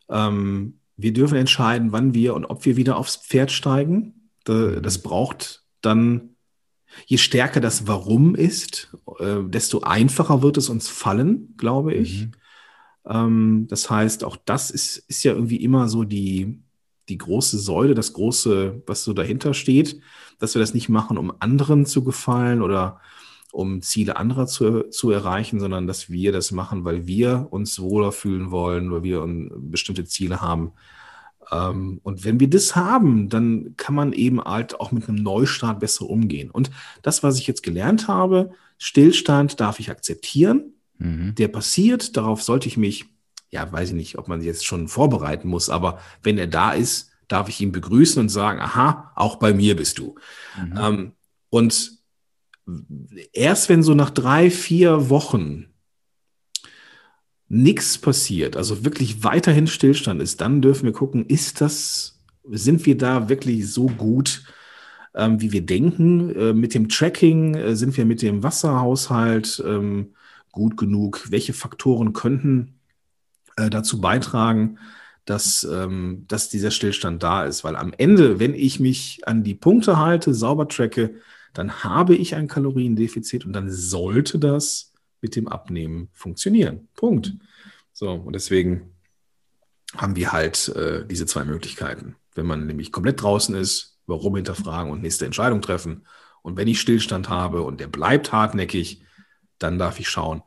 Ähm, 0.09 0.81
wir 0.97 1.13
dürfen 1.13 1.39
entscheiden, 1.39 1.93
wann 1.93 2.15
wir 2.15 2.35
und 2.35 2.45
ob 2.45 2.65
wir 2.65 2.77
wieder 2.77 2.97
aufs 2.97 3.17
Pferd 3.17 3.53
steigen. 3.53 4.31
Mhm. 4.47 4.83
Das 4.83 4.99
braucht 4.99 5.65
dann, 5.81 6.36
je 7.05 7.19
stärker 7.19 7.61
das 7.61 7.87
Warum 7.87 8.35
ist, 8.35 8.97
äh, 9.19 9.43
desto 9.45 9.81
einfacher 9.81 10.43
wird 10.43 10.57
es 10.57 10.69
uns 10.69 10.89
fallen, 10.89 11.55
glaube 11.57 11.95
ich. 11.95 12.27
Mhm. 12.27 12.33
Ähm, 13.07 13.67
das 13.69 13.91
heißt, 13.91 14.25
auch 14.25 14.37
das 14.37 14.71
ist, 14.71 14.97
ist 15.09 15.23
ja 15.23 15.33
irgendwie 15.33 15.63
immer 15.63 15.89
so 15.89 16.05
die, 16.05 16.61
die 17.09 17.19
große 17.19 17.59
Säule, 17.59 17.95
das 17.95 18.13
große, 18.13 18.83
was 18.87 19.05
so 19.05 19.13
dahinter 19.13 19.55
steht, 19.55 20.01
dass 20.39 20.55
wir 20.55 20.61
das 20.61 20.75
nicht 20.75 20.89
machen, 20.89 21.19
um 21.19 21.33
anderen 21.39 21.87
zu 21.87 22.03
gefallen 22.03 22.63
oder 22.63 23.01
um 23.53 23.81
Ziele 23.81 24.17
anderer 24.17 24.47
zu, 24.47 24.91
zu 24.91 25.11
erreichen, 25.11 25.61
sondern 25.61 25.87
dass 25.87 26.11
wir 26.11 26.33
das 26.33 26.51
machen, 26.53 26.85
weil 26.85 27.07
wir 27.07 27.49
uns 27.51 27.81
wohler 27.81 28.13
fühlen 28.13 28.51
wollen, 28.51 28.91
weil 28.91 29.03
wir 29.03 29.25
bestimmte 29.57 30.05
Ziele 30.05 30.41
haben. 30.41 30.73
Ähm, 31.51 32.01
und 32.03 32.25
wenn 32.25 32.41
wir 32.41 32.51
das 32.51 32.77
haben, 32.77 33.29
dann 33.29 33.75
kann 33.77 33.95
man 33.95 34.13
eben 34.13 34.41
halt 34.41 34.81
auch 34.81 34.93
mit 34.93 35.09
einem 35.09 35.23
Neustart 35.23 35.81
besser 35.81 36.09
umgehen. 36.09 36.51
Und 36.51 36.71
das, 37.03 37.23
was 37.23 37.39
ich 37.39 37.47
jetzt 37.47 37.63
gelernt 37.63 38.09
habe, 38.09 38.51
Stillstand 38.79 39.61
darf 39.61 39.81
ich 39.81 39.91
akzeptieren. 39.91 40.75
Mhm. 40.99 41.35
Der 41.35 41.49
passiert, 41.49 42.17
darauf 42.17 42.43
sollte 42.43 42.69
ich 42.69 42.77
mich 42.77 43.07
ja, 43.51 43.71
weiß 43.71 43.91
ich 43.91 43.95
nicht, 43.95 44.19
ob 44.19 44.29
man 44.29 44.43
jetzt 44.43 44.67
schon 44.67 44.89
vorbereiten 44.89 45.49
muss, 45.49 45.71
aber 45.71 45.99
wenn 46.23 46.39
er 46.39 46.47
da 46.47 46.73
ist, 46.73 47.11
darf 47.29 47.49
ich 47.49 47.61
ihn 47.61 47.73
begrüßen 47.73 48.21
und 48.21 48.29
sagen, 48.29 48.61
aha, 48.61 49.13
auch 49.15 49.37
bei 49.37 49.53
mir 49.53 49.77
bist 49.77 49.99
du. 49.99 50.17
Mhm. 50.61 50.79
Ähm, 50.79 51.13
und 51.51 51.93
erst 53.33 53.69
wenn 53.69 53.83
so 53.83 53.95
nach 53.95 54.11
drei, 54.11 54.51
vier 54.51 55.09
Wochen 55.09 55.67
nichts 57.49 57.99
passiert, 57.99 58.57
also 58.57 58.85
wirklich 58.85 59.23
weiterhin 59.23 59.67
Stillstand 59.67 60.21
ist, 60.21 60.41
dann 60.41 60.63
dürfen 60.63 60.85
wir 60.85 60.93
gucken, 60.93 61.27
ist 61.27 61.61
das, 61.61 62.21
sind 62.51 62.87
wir 62.87 62.99
da 62.99 63.29
wirklich 63.29 63.73
so 63.73 63.87
gut, 63.87 64.43
ähm, 65.15 65.41
wie 65.41 65.53
wir 65.53 65.65
denken? 65.65 66.35
Äh, 66.35 66.53
mit 66.53 66.75
dem 66.75 66.89
Tracking 66.89 67.55
äh, 67.55 67.77
sind 67.77 67.97
wir 67.97 68.05
mit 68.05 68.23
dem 68.23 68.43
Wasserhaushalt 68.43 69.63
ähm, 69.67 70.15
gut 70.53 70.77
genug? 70.77 71.31
Welche 71.31 71.55
Faktoren 71.55 72.13
könnten 72.13 72.75
äh, 73.57 73.71
dazu 73.71 74.01
beitragen, 74.01 74.79
dass, 75.25 75.65
ähm, 75.65 76.25
dass 76.29 76.51
dieser 76.51 76.71
Stillstand 76.71 77.23
da 77.23 77.45
ist. 77.45 77.65
Weil 77.65 77.77
am 77.77 77.93
Ende, 77.97 78.39
wenn 78.39 78.55
ich 78.55 78.79
mich 78.79 79.23
an 79.27 79.43
die 79.43 79.55
Punkte 79.55 79.99
halte, 79.99 80.35
sauber 80.35 80.69
tracke, 80.69 81.17
dann 81.55 81.83
habe 81.83 82.15
ich 82.15 82.35
ein 82.35 82.49
Kaloriendefizit 82.49 83.47
und 83.47 83.53
dann 83.55 83.71
sollte 83.71 84.39
das 84.39 84.93
mit 85.27 85.35
dem 85.35 85.49
Abnehmen 85.49 86.09
funktionieren. 86.13 86.89
Punkt. 86.95 87.35
So, 87.93 88.13
und 88.13 88.33
deswegen 88.33 88.95
haben 89.97 90.15
wir 90.15 90.31
halt 90.31 90.69
äh, 90.69 91.05
diese 91.05 91.27
zwei 91.27 91.45
Möglichkeiten. 91.45 92.15
Wenn 92.35 92.47
man 92.47 92.67
nämlich 92.67 92.93
komplett 92.93 93.21
draußen 93.21 93.57
ist, 93.57 93.99
warum 94.07 94.37
hinterfragen 94.37 94.93
und 94.93 95.03
nächste 95.03 95.27
Entscheidung 95.27 95.61
treffen. 95.63 96.07
Und 96.43 96.57
wenn 96.57 96.69
ich 96.69 96.81
Stillstand 96.81 97.29
habe 97.29 97.63
und 97.63 97.81
der 97.81 97.89
bleibt 97.89 98.31
hartnäckig, 98.31 99.03
dann 99.59 99.79
darf 99.79 99.99
ich 99.99 100.09
schauen, 100.09 100.43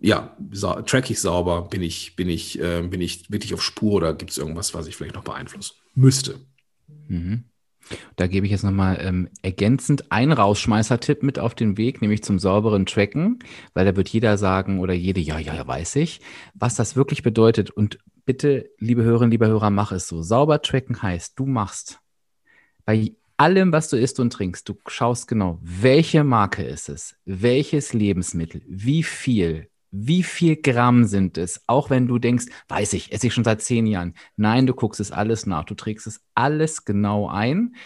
ja, 0.00 0.36
track 0.86 1.10
ich 1.10 1.20
sauber, 1.20 1.68
bin 1.68 1.82
ich, 1.82 2.16
bin 2.16 2.28
ich, 2.28 2.58
äh, 2.58 2.82
bin 2.82 3.00
ich 3.00 3.30
wirklich 3.30 3.54
auf 3.54 3.62
Spur 3.62 3.92
oder 3.92 4.14
gibt 4.14 4.32
es 4.32 4.38
irgendwas, 4.38 4.74
was 4.74 4.88
ich 4.88 4.96
vielleicht 4.96 5.14
noch 5.14 5.22
beeinflussen 5.22 5.76
müsste? 5.94 6.40
Mhm. 7.06 7.44
Da 8.16 8.26
gebe 8.26 8.46
ich 8.46 8.52
jetzt 8.52 8.64
nochmal 8.64 8.98
ähm, 9.00 9.28
ergänzend 9.42 10.10
einen 10.10 10.32
Rausschmeißer-Tipp 10.32 11.22
mit 11.22 11.38
auf 11.38 11.54
den 11.54 11.76
Weg, 11.76 12.00
nämlich 12.00 12.22
zum 12.22 12.38
sauberen 12.38 12.86
Tracken, 12.86 13.38
weil 13.74 13.84
da 13.84 13.96
wird 13.96 14.08
jeder 14.08 14.38
sagen 14.38 14.80
oder 14.80 14.94
jede, 14.94 15.20
ja, 15.20 15.38
ja, 15.38 15.66
weiß 15.66 15.96
ich, 15.96 16.20
was 16.54 16.74
das 16.74 16.96
wirklich 16.96 17.22
bedeutet. 17.22 17.70
Und 17.70 17.98
bitte, 18.24 18.70
liebe 18.78 19.02
Hörerinnen, 19.02 19.30
lieber 19.30 19.48
Hörer, 19.48 19.70
mach 19.70 19.92
es 19.92 20.08
so. 20.08 20.22
Sauber 20.22 20.62
tracken 20.62 21.02
heißt, 21.02 21.38
du 21.38 21.46
machst 21.46 22.00
bei 22.84 23.14
allem, 23.36 23.72
was 23.72 23.88
du 23.88 23.96
isst 23.96 24.20
und 24.20 24.32
trinkst, 24.32 24.68
du 24.68 24.78
schaust 24.86 25.26
genau, 25.26 25.58
welche 25.62 26.24
Marke 26.24 26.62
ist 26.62 26.88
es, 26.88 27.16
welches 27.24 27.92
Lebensmittel, 27.92 28.62
wie 28.68 29.02
viel, 29.02 29.68
wie 29.94 30.22
viel 30.22 30.56
Gramm 30.56 31.04
sind 31.04 31.36
es? 31.36 31.62
Auch 31.66 31.90
wenn 31.90 32.08
du 32.08 32.18
denkst, 32.18 32.46
weiß 32.68 32.94
ich, 32.94 33.12
esse 33.12 33.26
ich 33.26 33.34
schon 33.34 33.44
seit 33.44 33.60
zehn 33.60 33.86
Jahren. 33.86 34.14
Nein, 34.36 34.66
du 34.66 34.72
guckst 34.72 35.00
es 35.00 35.12
alles 35.12 35.44
nach. 35.44 35.64
Du 35.64 35.74
trägst 35.74 36.06
es 36.06 36.22
alles 36.34 36.86
genau 36.86 37.28
ein. 37.28 37.76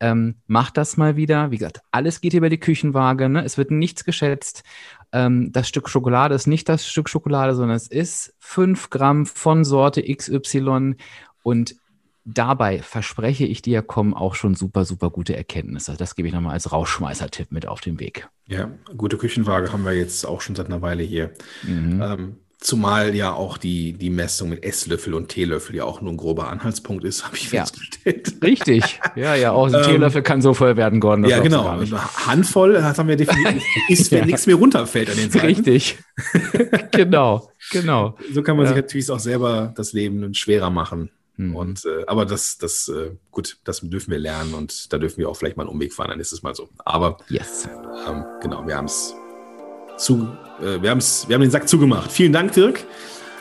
Ähm, 0.00 0.36
mach 0.46 0.70
das 0.70 0.96
mal 0.96 1.16
wieder. 1.16 1.50
Wie 1.50 1.58
gesagt, 1.58 1.82
alles 1.90 2.22
geht 2.22 2.32
über 2.32 2.48
die 2.48 2.58
Küchenwaage. 2.58 3.28
Ne? 3.28 3.44
Es 3.44 3.58
wird 3.58 3.70
nichts 3.70 4.04
geschätzt. 4.04 4.64
Ähm, 5.12 5.52
das 5.52 5.68
Stück 5.68 5.90
Schokolade 5.90 6.34
ist 6.34 6.46
nicht 6.46 6.66
das 6.66 6.88
Stück 6.88 7.10
Schokolade, 7.10 7.54
sondern 7.54 7.76
es 7.76 7.88
ist 7.88 8.34
fünf 8.38 8.88
Gramm 8.88 9.26
von 9.26 9.62
Sorte 9.62 10.02
XY. 10.02 10.96
Und 11.42 11.76
dabei 12.24 12.82
verspreche 12.82 13.44
ich 13.44 13.62
dir, 13.62 13.82
kommen 13.82 14.14
auch 14.14 14.34
schon 14.34 14.54
super, 14.54 14.84
super 14.84 15.10
gute 15.10 15.36
Erkenntnisse. 15.36 15.96
Das 15.96 16.14
gebe 16.14 16.28
ich 16.28 16.34
nochmal 16.34 16.54
als 16.54 16.72
Rauschmeißer-Tipp 16.72 17.50
mit 17.50 17.66
auf 17.66 17.80
den 17.80 18.00
Weg. 18.00 18.28
Ja, 18.46 18.70
gute 18.96 19.16
Küchenwaage 19.16 19.72
haben 19.72 19.84
wir 19.84 19.92
jetzt 19.92 20.24
auch 20.26 20.40
schon 20.40 20.54
seit 20.54 20.66
einer 20.66 20.82
Weile 20.82 21.02
hier. 21.02 21.32
Mhm. 21.62 22.02
Ähm, 22.02 22.36
zumal 22.58 23.14
ja 23.14 23.32
auch 23.32 23.56
die, 23.56 23.94
die 23.94 24.10
Messung 24.10 24.50
mit 24.50 24.64
Esslöffel 24.64 25.14
und 25.14 25.28
Teelöffel 25.28 25.76
ja 25.76 25.84
auch 25.84 26.02
nur 26.02 26.12
ein 26.12 26.18
grober 26.18 26.48
Anhaltspunkt 26.48 27.04
ist, 27.04 27.24
habe 27.24 27.36
ich 27.36 27.50
ja. 27.50 27.62
festgestellt. 27.62 28.34
Richtig. 28.42 29.00
Ja, 29.16 29.34
ja, 29.34 29.52
auch 29.52 29.68
ein 29.68 29.74
ähm, 29.74 29.82
Teelöffel 29.82 30.22
kann 30.22 30.42
so 30.42 30.52
voll 30.52 30.76
werden, 30.76 31.00
Gordon. 31.00 31.24
Ja, 31.24 31.40
genau. 31.40 31.80
Handvoll, 32.26 32.74
das 32.74 32.98
haben 32.98 33.08
wir 33.08 33.16
definitiv, 33.16 33.62
ist, 33.88 34.10
wenn 34.10 34.20
ja. 34.20 34.26
nichts 34.26 34.46
mehr 34.46 34.56
runterfällt 34.56 35.10
an 35.10 35.16
den 35.16 35.30
Seiten. 35.30 35.46
Richtig. 35.46 35.98
genau, 36.92 37.50
genau. 37.70 38.16
So 38.32 38.42
kann 38.42 38.56
man 38.56 38.66
ja. 38.66 38.72
sich 38.72 38.82
natürlich 38.82 39.10
auch 39.10 39.20
selber 39.20 39.72
das 39.74 39.94
Leben 39.94 40.34
schwerer 40.34 40.70
machen 40.70 41.10
Mhm. 41.36 41.56
Und, 41.56 41.84
äh, 41.84 42.04
aber 42.06 42.26
das, 42.26 42.58
das, 42.58 42.88
äh, 42.88 43.12
gut, 43.30 43.58
das 43.64 43.80
dürfen 43.80 44.10
wir 44.10 44.18
lernen 44.18 44.54
und 44.54 44.92
da 44.92 44.98
dürfen 44.98 45.18
wir 45.18 45.28
auch 45.28 45.36
vielleicht 45.36 45.56
mal 45.56 45.64
einen 45.64 45.72
Umweg 45.72 45.92
fahren, 45.92 46.10
dann 46.10 46.20
ist 46.20 46.32
es 46.32 46.42
mal 46.42 46.54
so. 46.54 46.68
Aber 46.84 47.18
yes. 47.28 47.68
ähm, 48.06 48.24
genau, 48.40 48.66
wir 48.66 48.76
haben 48.76 48.86
es 48.86 49.14
zu, 49.96 50.36
äh, 50.60 50.82
wir, 50.82 50.90
haben's, 50.90 51.26
wir 51.28 51.34
haben 51.34 51.42
den 51.42 51.50
Sack 51.50 51.68
zugemacht. 51.68 52.10
Vielen 52.10 52.32
Dank, 52.32 52.52
Dirk. 52.52 52.84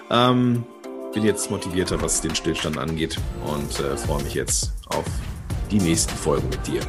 Ähm, 0.10 0.64
bin 1.14 1.24
jetzt 1.24 1.50
motivierter, 1.50 2.02
was 2.02 2.22
den 2.22 2.36
Stillstand 2.36 2.78
angeht 2.78 3.18
und 3.46 3.80
äh, 3.80 3.98
freue 3.98 4.24
mich 4.24 4.34
jetzt 4.34 4.74
auf 4.88 5.06
die 5.72 5.80
nächsten 5.80 6.16
Folgen 6.16 6.50
mit 6.50 6.66
dir. 6.68 6.82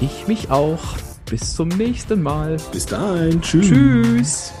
Ich 0.00 0.26
mich 0.26 0.50
auch. 0.50 0.80
Bis 1.26 1.54
zum 1.54 1.68
nächsten 1.68 2.22
Mal. 2.22 2.58
Bis 2.72 2.84
dahin. 2.86 3.40
Tschüss. 3.40 3.68
Tschüss. 3.68 4.52